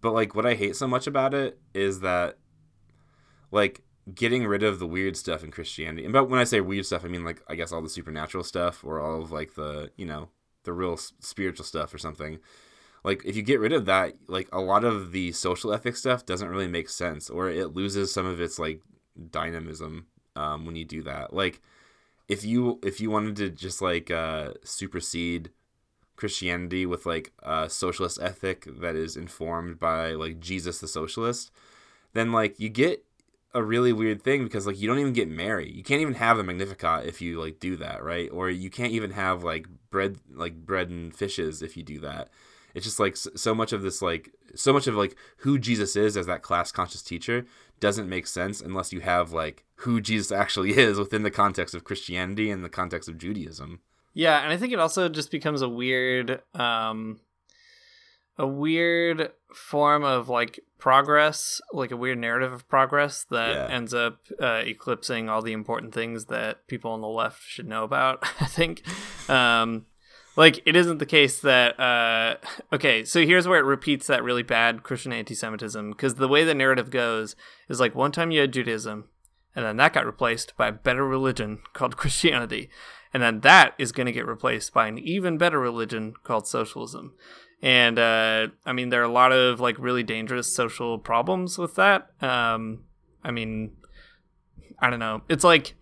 [0.00, 2.36] But like what i hate so much about it is that
[3.52, 3.82] like
[4.14, 6.04] getting rid of the weird stuff in Christianity.
[6.04, 8.44] And but when I say weird stuff, I mean like I guess all the supernatural
[8.44, 10.28] stuff or all of like the you know
[10.64, 12.38] the real spiritual stuff or something.
[13.04, 16.24] Like if you get rid of that, like a lot of the social ethics stuff
[16.24, 18.80] doesn't really make sense, or it loses some of its like
[19.30, 21.32] dynamism um, when you do that.
[21.32, 21.60] Like
[22.28, 25.50] if you if you wanted to just like uh, supersede
[26.16, 31.50] Christianity with like a socialist ethic that is informed by like Jesus the socialist,
[32.12, 33.04] then like you get
[33.54, 35.74] a really weird thing because like you don't even get married.
[35.74, 38.30] You can't even have the Magnificat if you like do that, right?
[38.32, 42.30] Or you can't even have like bread like bread and fishes if you do that.
[42.74, 46.16] It's just like so much of this like so much of like who Jesus is
[46.16, 47.44] as that class conscious teacher
[47.80, 51.84] doesn't make sense unless you have like who Jesus actually is within the context of
[51.84, 53.80] Christianity and the context of Judaism.
[54.14, 57.20] Yeah, and I think it also just becomes a weird um
[58.38, 63.74] a weird form of like progress, like a weird narrative of progress that Yeah.
[63.74, 67.84] ends up uh, eclipsing all the important things that people on the left should know
[67.84, 68.22] about.
[68.40, 68.82] I think,
[69.30, 69.86] um,
[70.34, 72.36] like it isn't the case that uh,
[72.72, 73.04] okay.
[73.04, 76.88] So here's where it repeats that really bad Christian anti-Semitism because the way the narrative
[76.90, 77.36] goes
[77.68, 79.08] is like one time you had Judaism,
[79.54, 82.70] and then that got replaced by a better religion called Christianity,
[83.12, 87.12] and then that is going to get replaced by an even better religion called socialism.
[87.62, 91.76] And uh, I mean, there are a lot of like really dangerous social problems with
[91.76, 92.10] that.
[92.20, 92.84] Um,
[93.22, 93.76] I mean,
[94.80, 95.22] I don't know.
[95.28, 95.74] It's like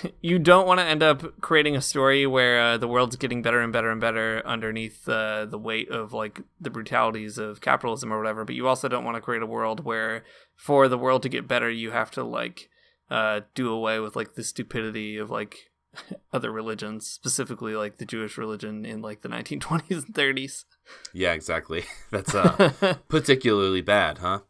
[0.20, 3.60] you don't want to end up creating a story where uh, the world's getting better
[3.60, 8.18] and better and better underneath uh, the weight of like the brutalities of capitalism or
[8.18, 8.44] whatever.
[8.44, 10.24] But you also don't want to create a world where,
[10.56, 12.68] for the world to get better, you have to like
[13.10, 15.70] uh, do away with like the stupidity of like
[16.32, 20.64] other religions, specifically like the Jewish religion in like the 1920s and 30s.
[21.12, 21.84] Yeah, exactly.
[22.10, 24.40] That's uh particularly bad, huh?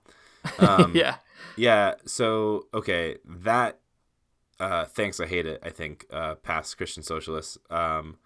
[0.58, 1.16] Um, yeah.
[1.56, 1.94] Yeah.
[2.06, 3.78] So okay, that.
[4.60, 5.18] Uh, thanks.
[5.18, 5.60] I hate it.
[5.64, 7.58] I think uh, past Christian socialists.
[7.68, 8.18] Um,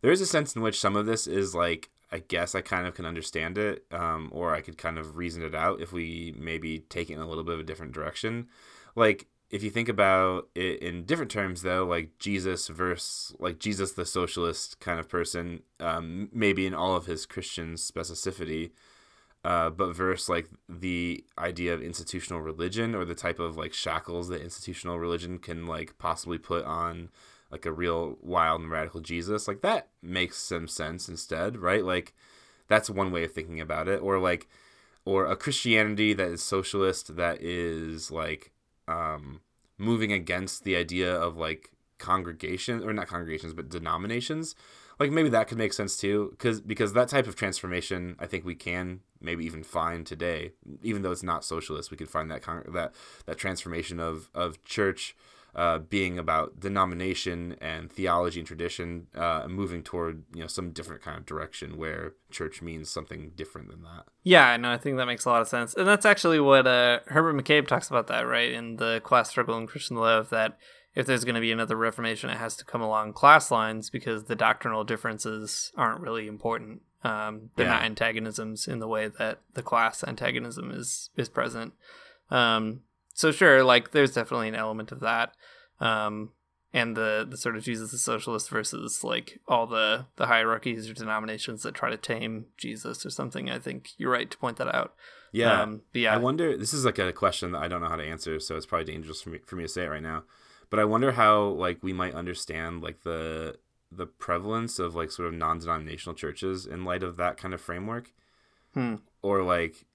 [0.00, 2.86] there is a sense in which some of this is like I guess I kind
[2.86, 6.32] of can understand it, um, or I could kind of reason it out if we
[6.38, 8.46] maybe take it in a little bit of a different direction.
[8.94, 13.92] Like if you think about it in different terms, though, like Jesus versus like Jesus
[13.92, 18.72] the socialist kind of person, um, maybe in all of his Christian specificity,
[19.44, 24.26] uh, but versus like the idea of institutional religion or the type of like shackles
[24.26, 27.10] that institutional religion can like possibly put on
[27.52, 31.84] like a real wild and radical Jesus, like that makes some sense instead, right?
[31.84, 32.12] Like
[32.66, 34.48] that's one way of thinking about it, or like
[35.04, 38.50] or a Christianity that is socialist that is like
[38.88, 39.40] um,
[39.78, 44.54] moving against the idea of like congregations or not congregations but denominations
[44.98, 48.44] like maybe that could make sense too because because that type of transformation i think
[48.44, 50.52] we can maybe even find today.
[50.82, 52.94] Even though it's not socialist we could find that con- that
[53.26, 55.16] that transformation of of church
[55.56, 60.70] uh, being about denomination and theology and tradition uh, and moving toward you know some
[60.70, 64.96] different kind of direction where church means something different than that Yeah, no, I think
[64.96, 65.74] that makes a lot of sense.
[65.74, 68.50] And that's actually what uh, Herbert McCabe talks about that, right?
[68.52, 70.58] In the class struggle in Christian love, that
[70.94, 74.24] if there's going to be another reformation, it has to come along class lines because
[74.24, 76.82] the doctrinal differences aren't really important.
[77.02, 77.72] Um, they're Yeah.
[77.74, 81.74] not antagonisms in the way that the class antagonism is is present.
[82.30, 82.80] Um,
[83.14, 85.34] so sure, like there's definitely an element of that.
[85.80, 86.30] Um,
[86.72, 90.94] and the, the sort of Jesus the socialist versus like all the, the hierarchies or
[90.94, 93.48] denominations that try to tame Jesus or something.
[93.48, 94.94] I think you're right to point that out.
[95.30, 95.62] Yeah.
[95.62, 96.14] Um, but yeah.
[96.14, 96.56] I wonder.
[96.56, 98.92] This is like a question that I don't know how to answer, so it's probably
[98.92, 100.24] dangerous for me for me to say it right now.
[100.70, 103.56] but I wonder how like we might understand like the
[103.92, 108.10] the prevalence of like sort of non-denominational churches in light of that kind of framework,
[108.74, 108.96] Hmm.
[109.22, 109.86] or like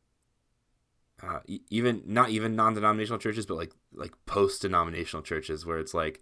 [1.21, 1.39] uh,
[1.69, 6.21] even not even non-denominational churches, but like like post-denominational churches where it's like,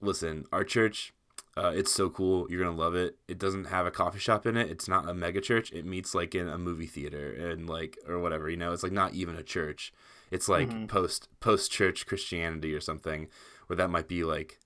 [0.00, 1.12] listen, our church.
[1.56, 2.46] Uh, it's so cool.
[2.48, 3.16] You're gonna love it.
[3.26, 4.70] It doesn't have a coffee shop in it.
[4.70, 5.72] It's not a mega church.
[5.72, 8.48] It meets like in a movie theater and like or whatever.
[8.48, 9.92] You know, it's like not even a church.
[10.30, 10.86] It's like Mhm.
[10.88, 13.26] post post church Christianity or something,
[13.66, 14.60] where that might be like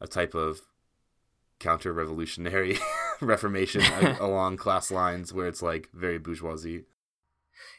[0.00, 0.60] a type of
[1.58, 2.78] counter revolutionary
[3.20, 3.82] reformation
[4.20, 6.84] along class lines where it's like very bourgeoisie.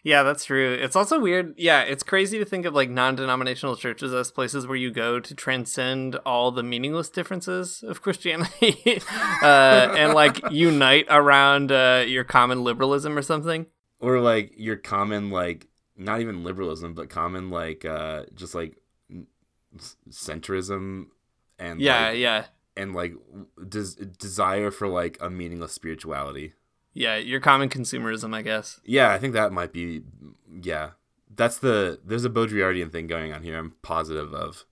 [0.03, 0.73] Yeah, that's true.
[0.73, 1.55] It's also weird.
[1.57, 5.35] Yeah, it's crazy to think of like non-denominational churches as places where you go to
[5.35, 9.01] transcend all the meaningless differences of Christianity
[9.41, 13.65] uh, and like unite around uh, your common liberalism or something.
[13.99, 15.67] Or like your common like
[15.97, 18.75] not even liberalism, but common like uh just like
[20.09, 21.07] centrism
[21.57, 22.45] and Yeah, like, yeah,
[22.77, 23.13] and like
[23.67, 26.53] des- desire for like a meaningless spirituality.
[26.95, 27.17] Yeah.
[27.17, 28.79] Your common consumerism, I guess.
[28.83, 30.01] Yeah, I think that might be.
[30.61, 30.91] Yeah,
[31.29, 31.99] that's the.
[32.03, 33.59] There's a Baudrillardian thing going on here.
[33.59, 34.65] I'm positive of.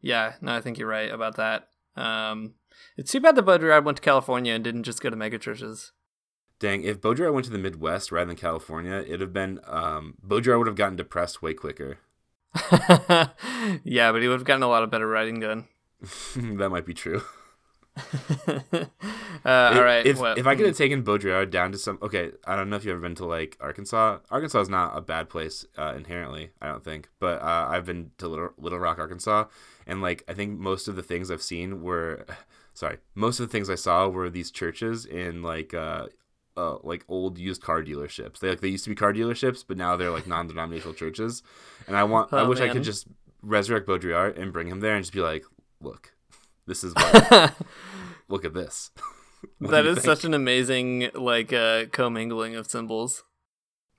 [0.00, 1.68] Yeah, no, I think you're right about that.
[1.96, 2.54] Um,
[2.96, 5.90] it's too bad that Baudrillard went to California and didn't just go to megachurches.
[6.60, 9.60] Dang, if Baudrillard went to the Midwest rather than California, it'd have been.
[9.66, 11.98] Um, Baudrillard would have gotten depressed way quicker.
[13.84, 15.66] yeah, but he would have gotten a lot of better writing done.
[16.36, 17.22] that might be true.
[19.44, 20.06] uh, all right.
[20.06, 20.68] If well, if I could hmm.
[20.68, 23.26] have taken Baudrillard down to some, okay, I don't know if you've ever been to
[23.26, 24.18] like Arkansas.
[24.30, 27.08] Arkansas is not a bad place uh, inherently, I don't think.
[27.18, 29.46] But uh, I've been to Little, Little Rock, Arkansas,
[29.86, 32.26] and like I think most of the things I've seen were,
[32.74, 36.06] sorry, most of the things I saw were these churches in like uh,
[36.56, 38.38] uh like old used car dealerships.
[38.38, 41.42] They like they used to be car dealerships, but now they're like non-denominational churches.
[41.86, 43.06] And I want, I Oh, wish I could just
[43.42, 45.44] resurrect Baudrillard and bring him there and just be like,
[45.80, 46.12] look,
[46.68, 46.92] this is
[48.28, 48.90] look at this.
[49.60, 50.04] What that is think?
[50.04, 53.22] such an amazing like uh, commingling of symbols.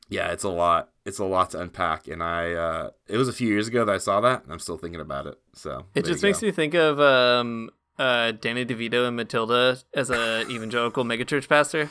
[0.10, 3.34] yeah it's a lot it's a lot to unpack and i uh it was a
[3.40, 6.04] few years ago that i saw that and i'm still thinking about it so It
[6.04, 11.48] just makes me think of um, uh, Danny DeVito and Matilda as a evangelical megachurch
[11.48, 11.90] pastor.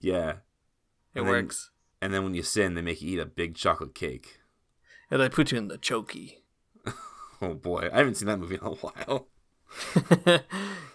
[0.00, 1.70] yeah It And then- works.
[2.00, 4.38] and then when you sin they make you eat a big chocolate cake
[5.10, 6.42] And they put you in the chokey.
[7.42, 9.28] oh boy i haven't seen that movie in a while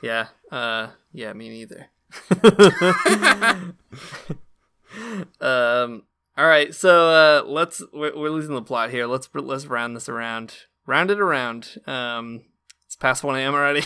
[0.02, 0.28] yeah.
[0.52, 1.88] Uh, yeah, me neither.
[5.42, 6.04] um.
[6.38, 6.74] All right.
[6.74, 9.06] So uh, let's we're, we're losing the plot here.
[9.06, 10.56] Let's let's round this around.
[10.86, 11.78] Round it around.
[11.86, 12.44] Um.
[12.86, 13.54] It's past one a.m.
[13.54, 13.86] already.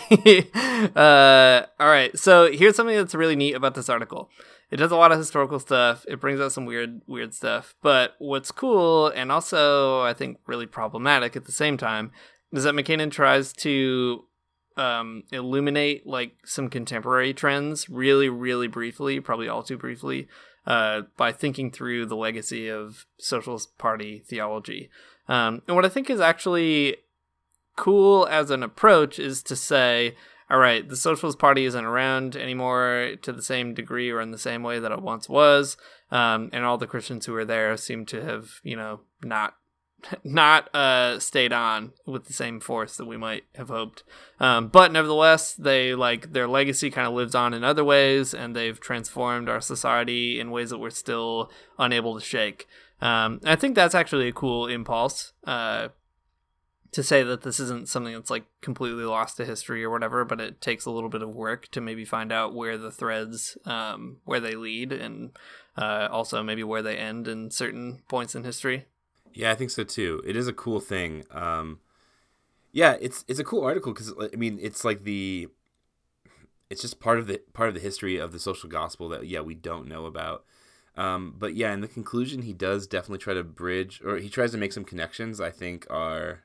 [0.96, 1.66] uh.
[1.80, 2.18] All right.
[2.18, 4.30] So here's something that's really neat about this article.
[4.72, 6.06] It does a lot of historical stuff.
[6.08, 7.76] It brings out some weird weird stuff.
[7.82, 12.12] But what's cool and also I think really problematic at the same time
[12.58, 14.26] is that McKanan tries to
[14.78, 20.28] um, illuminate like some contemporary trends really, really briefly, probably all too briefly,
[20.68, 24.90] uh, by thinking through the legacy of Socialist Party theology.
[25.28, 26.98] Um, and what I think is actually
[27.76, 30.16] cool as an approach is to say,
[30.50, 34.38] all right, the Socialist Party isn't around anymore to the same degree or in the
[34.38, 35.78] same way that it once was.
[36.12, 39.56] Um, and all the Christians who were there seem to have, you know, not
[40.24, 44.04] not uh stayed on with the same force that we might have hoped.
[44.40, 48.56] Um but nevertheless they like their legacy kind of lives on in other ways and
[48.56, 52.68] they've transformed our society in ways that we're still unable to shake.
[53.02, 55.90] Um i think that's actually a cool impulse uh
[56.92, 60.40] to say that this isn't something that's like completely lost to history or whatever but
[60.40, 64.18] it takes a little bit of work to maybe find out where the threads um
[64.24, 65.32] where they lead and
[65.78, 68.86] uh also maybe where they end in certain points in history
[69.36, 70.24] Yeah, I think so too.
[70.26, 71.26] It is a cool thing.
[71.30, 71.80] Um,
[72.72, 75.50] yeah, it's it's a cool article because I mean it's like the
[76.70, 79.42] it's just part of the part of the history of the social gospel that yeah
[79.42, 80.44] we don't know about.
[80.98, 84.52] Um, but yeah, in the conclusion, he does definitely try to bridge or he tries
[84.52, 85.42] to make some connections.
[85.42, 86.44] I think are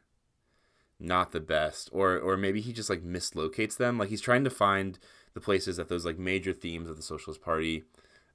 [0.98, 3.98] not the best, or or maybe he just like mislocates them.
[3.98, 4.98] Like he's trying to find
[5.34, 7.84] the places that those like major themes of the Socialist Party,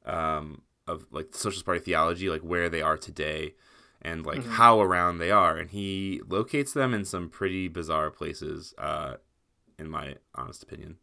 [0.06, 3.54] um, of like the Socialist Party theology, like where they are today
[4.02, 4.50] and like Mhm.
[4.52, 9.16] how around they are and he locates them in some pretty bizarre places uh
[9.80, 10.98] in my honest opinion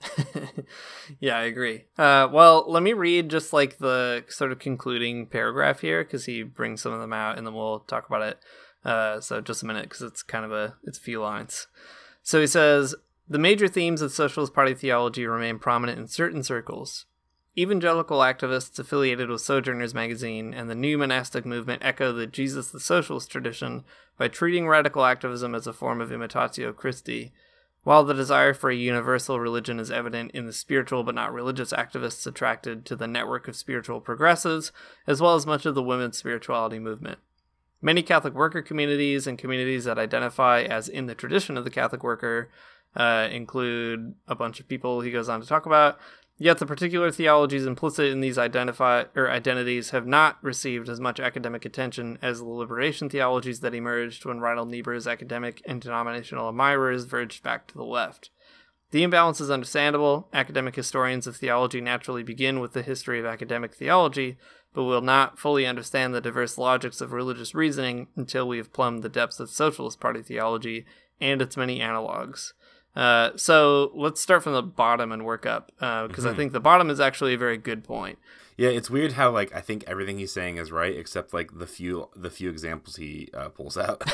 [1.20, 1.84] yeah, I agree.
[1.96, 6.42] Uh, well, let me read just like the sort of concluding paragraph here because he
[6.42, 8.38] brings some of them out, and then we'll talk about it.
[8.84, 11.66] Uh, so just a minute because it's kind of a it's a few lines.
[12.22, 12.94] So he says
[13.28, 17.06] the major themes of Socialist Party theology remain prominent in certain circles.
[17.56, 22.80] Evangelical activists affiliated with Sojourners magazine and the new monastic movement echo the Jesus the
[22.80, 23.84] Socialist tradition
[24.18, 27.32] by treating radical activism as a form of imitatio Christi.
[27.84, 31.72] While the desire for a universal religion is evident in the spiritual but not religious
[31.72, 34.72] activists attracted to the network of spiritual progressives,
[35.06, 37.18] as well as much of the women's spirituality movement.
[37.80, 42.02] Many Catholic worker communities and communities that identify as in the tradition of the Catholic
[42.02, 42.50] worker
[42.96, 45.98] uh, include a bunch of people he goes on to talk about.
[46.36, 51.20] Yet the particular theologies implicit in these identify or identities have not received as much
[51.20, 57.04] academic attention as the liberation theologies that emerged when Reinhold Niebuhr's academic and denominational admirers
[57.04, 58.30] verged back to the left.
[58.90, 60.28] The imbalance is understandable.
[60.32, 64.36] Academic historians of theology naturally begin with the history of academic theology,
[64.72, 69.02] but will not fully understand the diverse logics of religious reasoning until we have plumbed
[69.02, 70.84] the depths of Socialist Party theology
[71.20, 72.54] and its many analogues.
[72.96, 76.28] Uh, so let's start from the bottom and work up because uh, Mm-hmm.
[76.28, 78.18] I think the bottom is actually a very good point.
[78.56, 81.66] Yeah, it's weird how like I think everything he's saying is right except like the
[81.66, 84.04] few the few examples he uh, pulls out.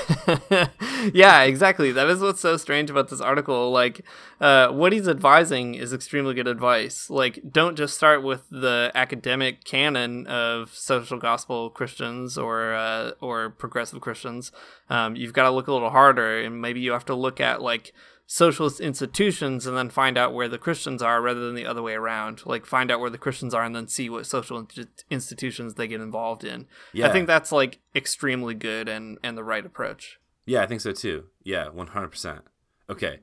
[1.12, 1.92] yeah, exactly.
[1.92, 3.70] That is what's so strange about this article.
[3.70, 4.00] Like,
[4.40, 7.10] uh, what he's advising is extremely good advice.
[7.10, 13.50] Like, don't just start with the academic canon of social gospel Christians or uh, or
[13.50, 14.52] progressive Christians.
[14.88, 17.60] Um, you've got to look a little harder, and maybe you have to look at
[17.60, 17.92] like
[18.32, 21.94] socialist institutions and then find out where the Christians are rather than the other way
[21.94, 22.46] around.
[22.46, 24.68] Like find out where the Christians are and then see what social in-
[25.10, 26.68] institutions they get involved in.
[26.92, 27.08] Yeah.
[27.08, 30.20] I think that's like extremely good and and the right approach.
[30.46, 31.24] yeah, I think so too.
[31.42, 32.42] Yeah, one hundred percent.
[32.88, 33.18] Okay,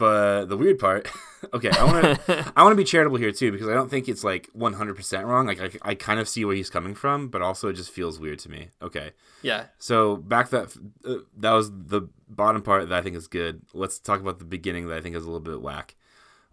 [0.00, 1.08] but the weird part.
[1.54, 4.08] okay, I want to I want to be charitable here too because I don't think
[4.08, 5.46] it's like one hundred percent wrong.
[5.46, 8.18] Like I, I kind of see where he's coming from, but also it just feels
[8.18, 8.70] weird to me.
[8.80, 9.66] Okay, Yeah.
[9.78, 10.74] So back that
[11.04, 13.60] uh, that was the bottom part that I think is good.
[13.74, 15.94] Let's talk about the beginning that I think is a little bit whack.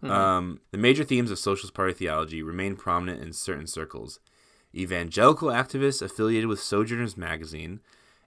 [0.00, 4.20] Um, the major themes of Socialist Party theology remain prominent in certain circles.
[4.72, 7.80] Evangelical activists affiliated with Sojourners magazine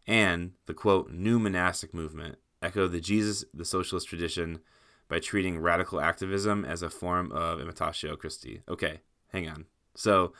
[0.05, 4.59] and the quote new monastic movement echo the Jesus the socialist tradition
[5.11, 8.61] by treating radical activism as a form of imitatio Christi.
[8.69, 9.01] Okay,
[9.33, 9.65] hang on.
[9.93, 10.31] So,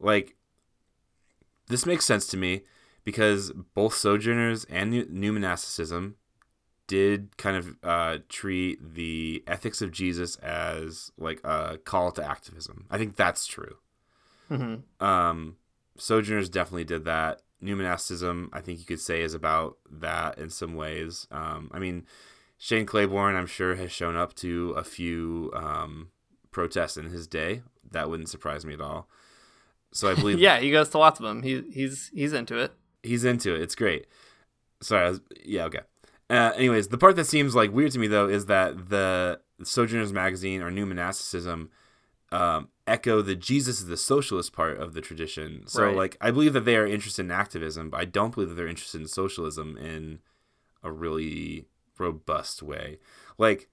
[0.00, 0.34] like,
[1.66, 2.62] this makes sense to me
[3.04, 6.16] because both Sojourners and New, new Monasticism
[6.86, 12.86] did kind of uh, treat the ethics of Jesus as like a call to activism.
[12.90, 13.76] I think that's true.
[14.50, 15.04] Mm-hmm.
[15.04, 15.58] Um,
[15.98, 17.42] Sojourners definitely did that.
[17.60, 21.26] New monasticism, I think you could say, is about that in some ways.
[21.30, 22.06] Um, I mean,
[22.58, 26.10] Shane Claiborne, I'm sure, has shown up to a few um,
[26.50, 27.62] protests in his day.
[27.90, 29.08] That wouldn't surprise me at all.
[29.92, 31.42] So I believe, yeah, he goes to lots of them.
[31.42, 32.72] He he's he's into it.
[33.02, 33.62] he's into it.
[33.62, 34.06] It's great.
[34.80, 35.80] Sorry, I was, yeah, okay.
[36.30, 40.12] Uh, anyways, the part that seems like weird to me though is that the Sojourners
[40.12, 41.70] magazine or New Monasticism
[42.30, 45.62] um, echo the Jesus is the socialist part of the tradition.
[45.66, 45.96] So, Right.
[45.96, 48.68] like, I believe that they are interested in activism, but I don't believe that they're
[48.68, 50.18] interested in socialism in
[50.82, 51.64] a really
[51.98, 52.98] robust way.
[53.36, 53.68] Like,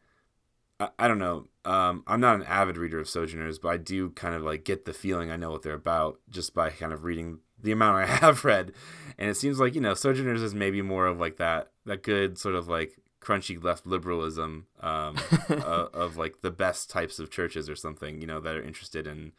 [0.80, 1.48] I, I don't know.
[1.64, 4.86] Um, I'm not an avid reader of Sojourners, but I do kind of like get
[4.86, 8.06] the feeling I know what they're about just by kind of reading the amount I
[8.22, 8.74] have read.
[9.18, 12.38] And it seems like you know Sojourners is maybe more of like that that good
[12.38, 15.18] sort of like crunchy left liberalism um,
[15.50, 19.08] uh, of like the best types of churches or something you know that are interested
[19.08, 19.32] in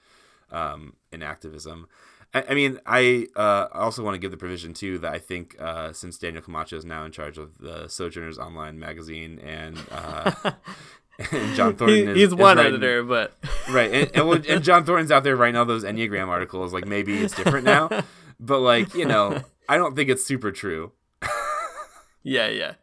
[0.50, 1.88] um, in activism.
[2.34, 5.56] I, I mean, I uh, also want to give the provision too that I think
[5.60, 10.32] uh, since Daniel Camacho is now in charge of the Sojourners online magazine and uh,
[11.32, 13.34] and John Thornton is, he's is one writing- editor, but
[13.70, 17.18] right and, and, and john thornton's out there writing all those enneagram articles like maybe
[17.18, 17.88] it's different now.
[18.38, 20.92] But like you know i don't think it's super true.
[22.22, 22.74] Yeah, yeah,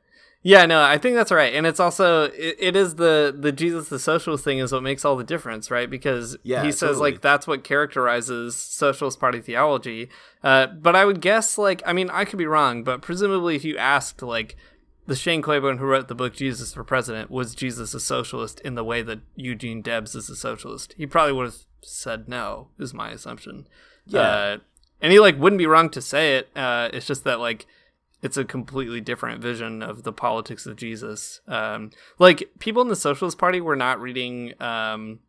[0.44, 0.66] yeah.
[0.66, 3.98] No, I think that's right, and it's also it, it is the the Jesus the
[3.98, 5.90] socialist thing is what makes all the difference, right?
[5.90, 7.12] Because Yeah, he says totally.
[7.14, 10.10] like that's what characterizes socialist party theology.
[10.44, 13.64] Uh, but I would guess like I mean I could be wrong, but presumably if
[13.66, 14.56] you asked like
[15.06, 18.76] the Shane Claiborne who wrote the book Jesus for President was Jesus a socialist in
[18.76, 22.70] the way that Eugene Debs is a socialist, he probably would have said no.
[22.80, 23.68] Is my assumption.
[24.06, 24.20] Yeah.
[24.22, 24.58] Uh,
[25.02, 26.50] and he like wouldn't be wrong to say it.
[26.56, 27.66] Uh, it's just that like
[28.24, 31.42] it's a completely different vision of the politics of Jesus.
[31.48, 34.60] Um, like people in the Socialist Party were not reading.
[34.62, 35.20] Um,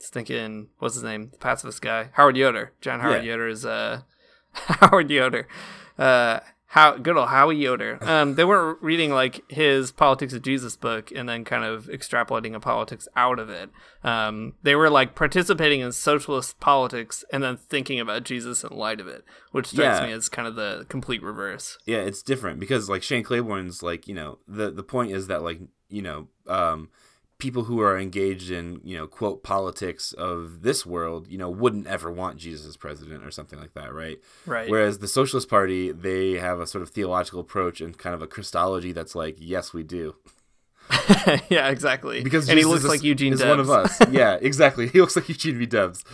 [0.00, 1.28] just thinking, what's his name?
[1.30, 2.72] The pacifist guy, Howard Yoder.
[2.80, 3.32] John Howard Yeah.
[3.32, 4.00] Yoder is uh,
[4.54, 5.46] Howard Yoder.
[5.98, 6.40] Uh,
[6.74, 7.98] how good old Howie Yoder.
[8.00, 12.54] Um, they weren't reading like his Politics of Jesus book and then kind of extrapolating
[12.54, 13.70] a politics out of it.
[14.04, 19.00] Um, they were like participating in socialist politics and then thinking about Jesus in light
[19.00, 20.06] of it, which strikes Yeah.
[20.06, 21.76] me as kind of the complete reverse.
[21.86, 25.42] yeah it's different because like shane claiborne's like you know the the point is that
[25.42, 25.58] like
[25.88, 26.88] you know um
[27.40, 31.86] people who are engaged in you know quote politics of this world you know wouldn't
[31.86, 34.18] ever want jesus as president or something like that right?
[34.46, 34.70] Right.
[34.70, 38.26] whereas the socialist party they have a sort of theological approach and kind of a
[38.26, 40.14] christology that's like yes we do.
[41.48, 42.22] Yeah, exactly.
[42.22, 44.00] because and he looks is- like Eugene is one of us.
[44.10, 44.88] Yeah exactly.
[44.88, 45.66] He looks like eugene v.
[45.66, 46.04] Debs.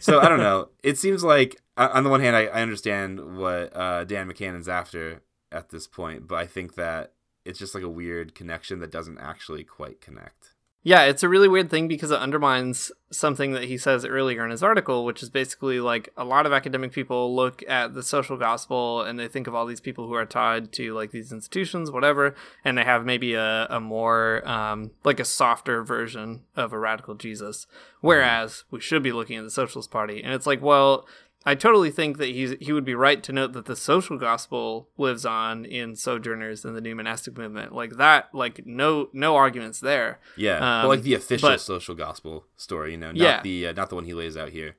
[0.00, 0.68] So i don't know.
[0.82, 4.68] It seems like uh, on the one hand i, I understand what uh, dan mckanan's
[4.68, 5.22] after
[5.52, 7.12] at this point but i think that
[7.44, 10.53] it's just like a weird connection that doesn't actually quite connect
[10.86, 14.50] Yeah, it's a really weird thing because it undermines something that he says earlier in
[14.50, 18.36] his article, which is basically like a lot of academic people look at the social
[18.36, 21.90] gospel and they think of all these people who are tied to like these institutions,
[21.90, 22.34] whatever,
[22.66, 27.14] and they have maybe a, a more um, like a softer version of a radical
[27.14, 27.66] Jesus.
[28.02, 31.06] Whereas we should be looking at the Socialist Party, and it's like, well,
[31.46, 34.88] I totally think that he's he would be right to note that the social gospel
[34.96, 37.74] lives on in Sojourners and the new monastic movement.
[37.74, 40.20] Like that, like no no arguments there.
[40.36, 43.42] Yeah, but Um, like the official but- social gospel story, you know, not Yeah.
[43.42, 44.76] the uh, not the one he lays out here.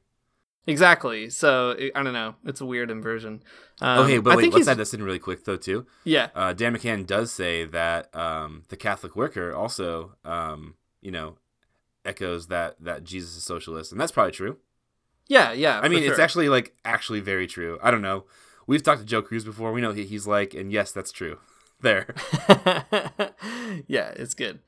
[0.68, 1.30] Exactly.
[1.30, 2.36] So I don't know.
[2.44, 3.44] It's a weird inversion.
[3.82, 5.86] Um, okay, but I wait, let's he's- add this in really quick though too.
[6.04, 6.30] Yeah.
[6.34, 11.38] Uh, Dan McKanan does say that um, the Catholic worker also, um, you know,
[12.04, 14.58] echoes that that Jesus is socialist, and that's probably true.
[15.28, 15.80] Yeah, yeah.
[15.80, 17.80] I mean, for it's actually like actually very true.
[17.82, 18.26] I don't know.
[18.68, 19.72] We've talked to Joe Kruse before.
[19.72, 21.40] We know he, he's like, and yes, that's true.
[21.82, 22.16] There.
[23.88, 24.60] yeah, it's good.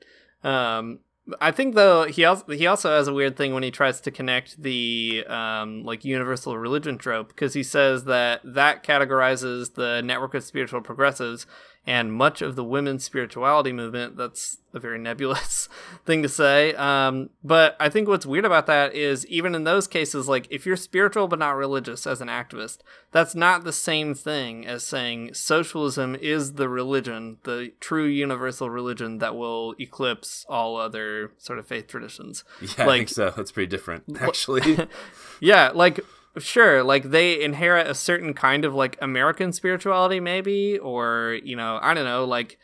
[0.44, 1.00] Um,
[1.40, 4.10] I think though he also he also has a weird thing when he tries to
[4.10, 10.34] connect the um, like universal religion trope because he says that that categorizes the network
[10.34, 11.46] of spiritual progressives
[11.88, 14.14] and much of the women's spirituality movement.
[14.18, 15.70] That's a very nebulous
[16.04, 16.74] thing to say.
[16.74, 20.66] Um, but I think what's weird about that is even in those cases, like if
[20.66, 22.80] you're spiritual but not religious as an activist,
[23.10, 29.16] that's not the same thing as saying socialism is the religion, the true universal religion
[29.18, 32.44] that will eclipse all other sort of faith traditions.
[32.60, 33.32] Yeah, I like, think so.
[33.38, 34.86] It's pretty different, actually.
[35.40, 36.00] yeah, like
[36.36, 41.78] sure, like they inherit a certain kind of like American spirituality maybe or, you know,
[41.80, 42.58] I don't know, like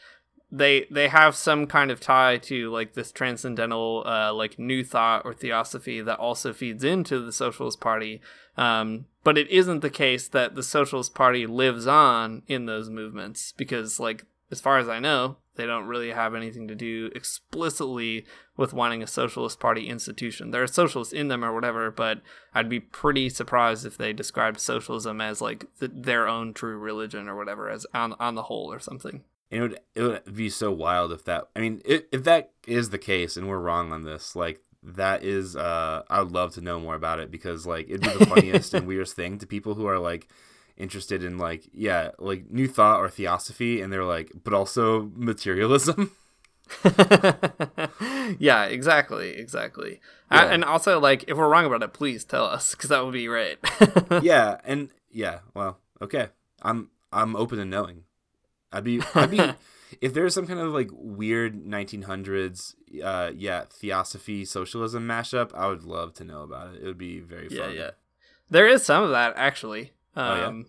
[0.55, 5.23] they they have some kind of tie to like this transcendental uh like new thought
[5.25, 8.21] or theosophy that also feeds into the socialist party
[8.57, 13.53] um but it isn't the case that the socialist party lives on in those movements
[13.57, 18.25] because like as far as i know they don't really have anything to do explicitly
[18.57, 22.21] with wanting a socialist party institution there are socialists in them or whatever but
[22.55, 27.29] i'd be pretty surprised if they described socialism as like th- their own true religion
[27.29, 30.51] or whatever as on on the whole or something And it would it would be
[30.51, 31.49] so wild if that.
[31.55, 35.23] I mean, if, if that is the case, and we're wrong on this, like that
[35.23, 35.55] is.
[35.55, 38.75] Uh, I would love to know more about it because like it'd be the funniest
[38.75, 40.27] and weirdest thing to people who are like
[40.77, 46.13] interested in like yeah like new thought or theosophy, and they're like, but also materialism.
[48.39, 50.01] yeah, exactly, exactly.
[50.31, 50.45] Yeah.
[50.45, 53.13] Uh, and also, like, if we're wrong about it, please tell us, because that would
[53.13, 53.59] be great.
[54.23, 56.29] yeah, and yeah, well, okay.
[56.63, 58.05] I'm I'm open to knowing.
[58.73, 59.41] I'd be I'd be
[60.01, 65.85] if there's some kind of like weird 1900s uh yeah theosophy socialism mashup, I would
[65.85, 66.83] love to know about it.
[66.83, 67.75] It would be very yeah, fun.
[67.75, 67.91] yeah.
[68.51, 69.93] There is some of that actually.
[70.17, 70.63] Um, Oh, yeah?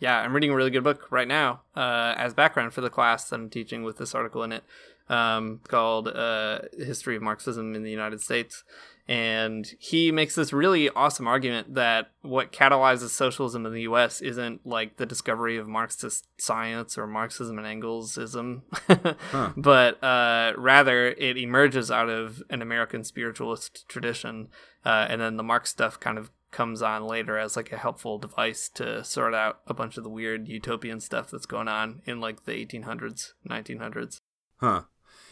[0.00, 3.28] yeah, I'm reading a really good book right now uh, as background for the class
[3.28, 4.64] that I'm teaching with this article in it,
[5.08, 8.62] um, called uh, "History of Marxism in the United States."
[9.10, 14.20] And he makes this really awesome argument that what catalyzes socialism in the U.S.
[14.20, 18.60] isn't like the discovery of Marxist science or Marxism and Engelsism,
[19.56, 24.48] but uh, rather it emerges out of an American spiritualist tradition,
[24.84, 28.18] uh, and then the Marx stuff kind of comes on later as like a helpful
[28.18, 32.20] device to sort out a bunch of the weird utopian stuff that's going on in
[32.20, 34.20] like the 1800s, 1900s.
[34.56, 34.82] Huh.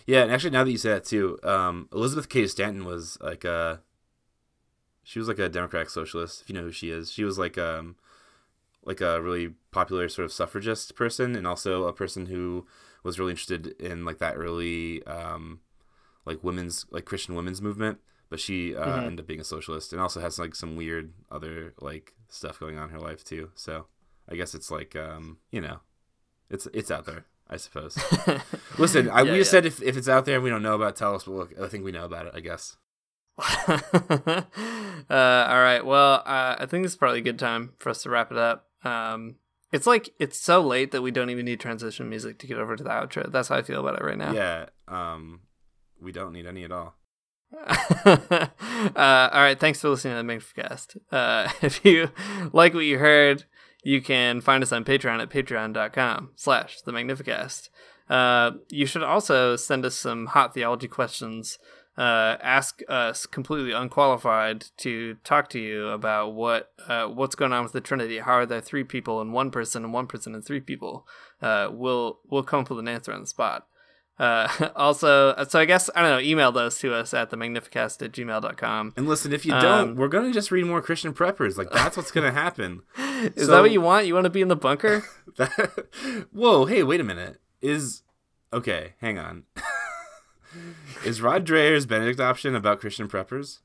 [0.07, 3.45] Yeah, and actually now that you say that too, um, Elizabeth Cady Stanton was like
[3.45, 3.81] a
[5.03, 7.11] she was like a democratic socialist, if you know who she is.
[7.11, 7.97] She was like um
[8.85, 12.67] like a really popular sort of suffragist person and also a person who
[13.03, 15.61] was really interested in like that early um
[16.25, 17.99] like women's like Christian women's movement.
[18.29, 19.07] But she uh, Mhm.
[19.07, 22.77] ended up being a socialist and also has like some weird other like stuff going
[22.77, 23.51] on in her life too.
[23.55, 23.87] So
[24.29, 25.79] I guess it's like um, you know,
[26.51, 27.97] it's it's out there, I suppose.
[28.79, 29.59] Listen, I, Yeah, we just yeah.
[29.59, 31.25] said if, if it's out there and we don't know about it, tell us.
[31.25, 32.33] But look, I think we know about it.
[32.35, 32.77] I guess.
[33.39, 34.43] uh,
[35.11, 35.83] all right.
[35.85, 38.39] Well, uh, I think this is probably a good time for us to wrap it
[38.39, 38.69] up.
[38.85, 39.37] Um,
[39.73, 42.77] it's like it's so late that we don't even need transition music to get over
[42.77, 43.31] to the outro.
[43.31, 44.33] That's how I feel about it right now.
[44.33, 44.67] Yeah.
[44.89, 45.41] Um,
[46.01, 46.95] we don't need any at all.
[48.05, 48.49] uh,
[48.97, 49.59] all right.
[49.59, 50.97] Thanks for listening to the Magnificast.
[51.11, 52.11] Uh, if you
[52.53, 53.45] like what you heard,
[53.83, 57.69] you can find us on Patreon at patreon.com slash the Magnificast.
[58.09, 61.59] Uh, you should also send us some hot theology questions
[61.99, 67.63] uh, ask us completely unqualified to talk to you about what uh, what's going on
[67.63, 68.19] with the Trinity.
[68.19, 71.07] How are there three people and one person and one person and three people?
[71.41, 73.67] Uh, we'll we'll come up with an answer on the spot.
[74.19, 76.21] Uh, also, so I guess I don't know.
[76.21, 78.95] Email those to us at the magnificast at gmail.com.
[78.97, 81.57] And listen, if you don't, Um, we're gonna just read more Christian preppers.
[81.59, 82.83] Like that's what's gonna happen.
[83.35, 84.07] Is So- that what you want?
[84.07, 85.05] You want to be in the bunker?
[85.37, 85.87] That-
[86.33, 87.41] Whoa, hey, wait a minute.
[87.61, 88.03] Is
[88.53, 89.43] okay, hang on.
[91.05, 93.59] Is Rod Dreher's Benedict option about Christian preppers?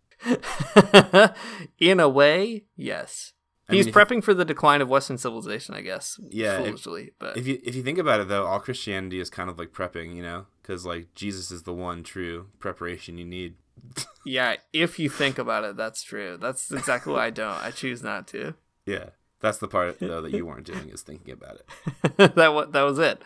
[1.79, 3.31] in a way, yes.
[3.72, 6.19] I He's mean, prepping for the decline of Western civilization, I guess.
[6.30, 6.84] Yeah, if-
[7.19, 9.72] but If you if you think about it though, all Christianity is kind of like
[9.72, 13.55] prepping, you know, because like Jesus is the one true preparation you need.
[14.26, 16.38] yeah, if you think about it, that's true.
[16.39, 17.63] That's exactly why I don't.
[17.63, 18.53] I choose not to.
[18.86, 19.09] Yeah,
[19.39, 22.36] that's the part though that you weren't doing is thinking about it.
[22.36, 23.22] that wa- that was it.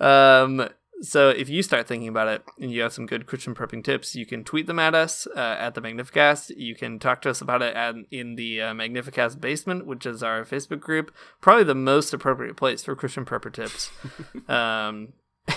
[0.00, 0.68] Um,
[1.02, 4.14] so if you start thinking about it and you have some good Christian prepping tips,
[4.14, 6.52] you can tweet them at us uh, at the Magnificast.
[6.56, 10.22] You can talk to us about it at, in the uh, Magnificast basement, which is
[10.22, 11.12] our Facebook group.
[11.40, 13.90] Probably the most appropriate place for Christian prepper tips.
[14.48, 15.12] um,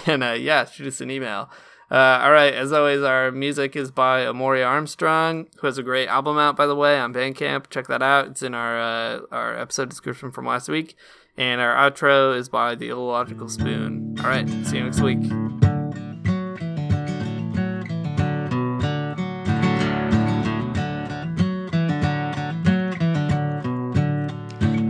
[0.07, 1.51] and uh, yeah, shoot us an email.
[1.91, 6.07] Uh, all right, as always, our music is by Amaryah Armstrong, who has a great
[6.07, 7.69] album out, by the way, on Bandcamp.
[7.69, 8.27] Check that out.
[8.29, 10.95] It's in our uh, our episode description from last week.
[11.37, 14.15] And our outro is by The Illogical Spoon.
[14.19, 15.19] All right, see you next week.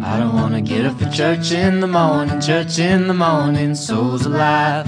[0.03, 4.27] I don't wanna get up for church in the morning, church in the morning, souls
[4.27, 4.87] alive.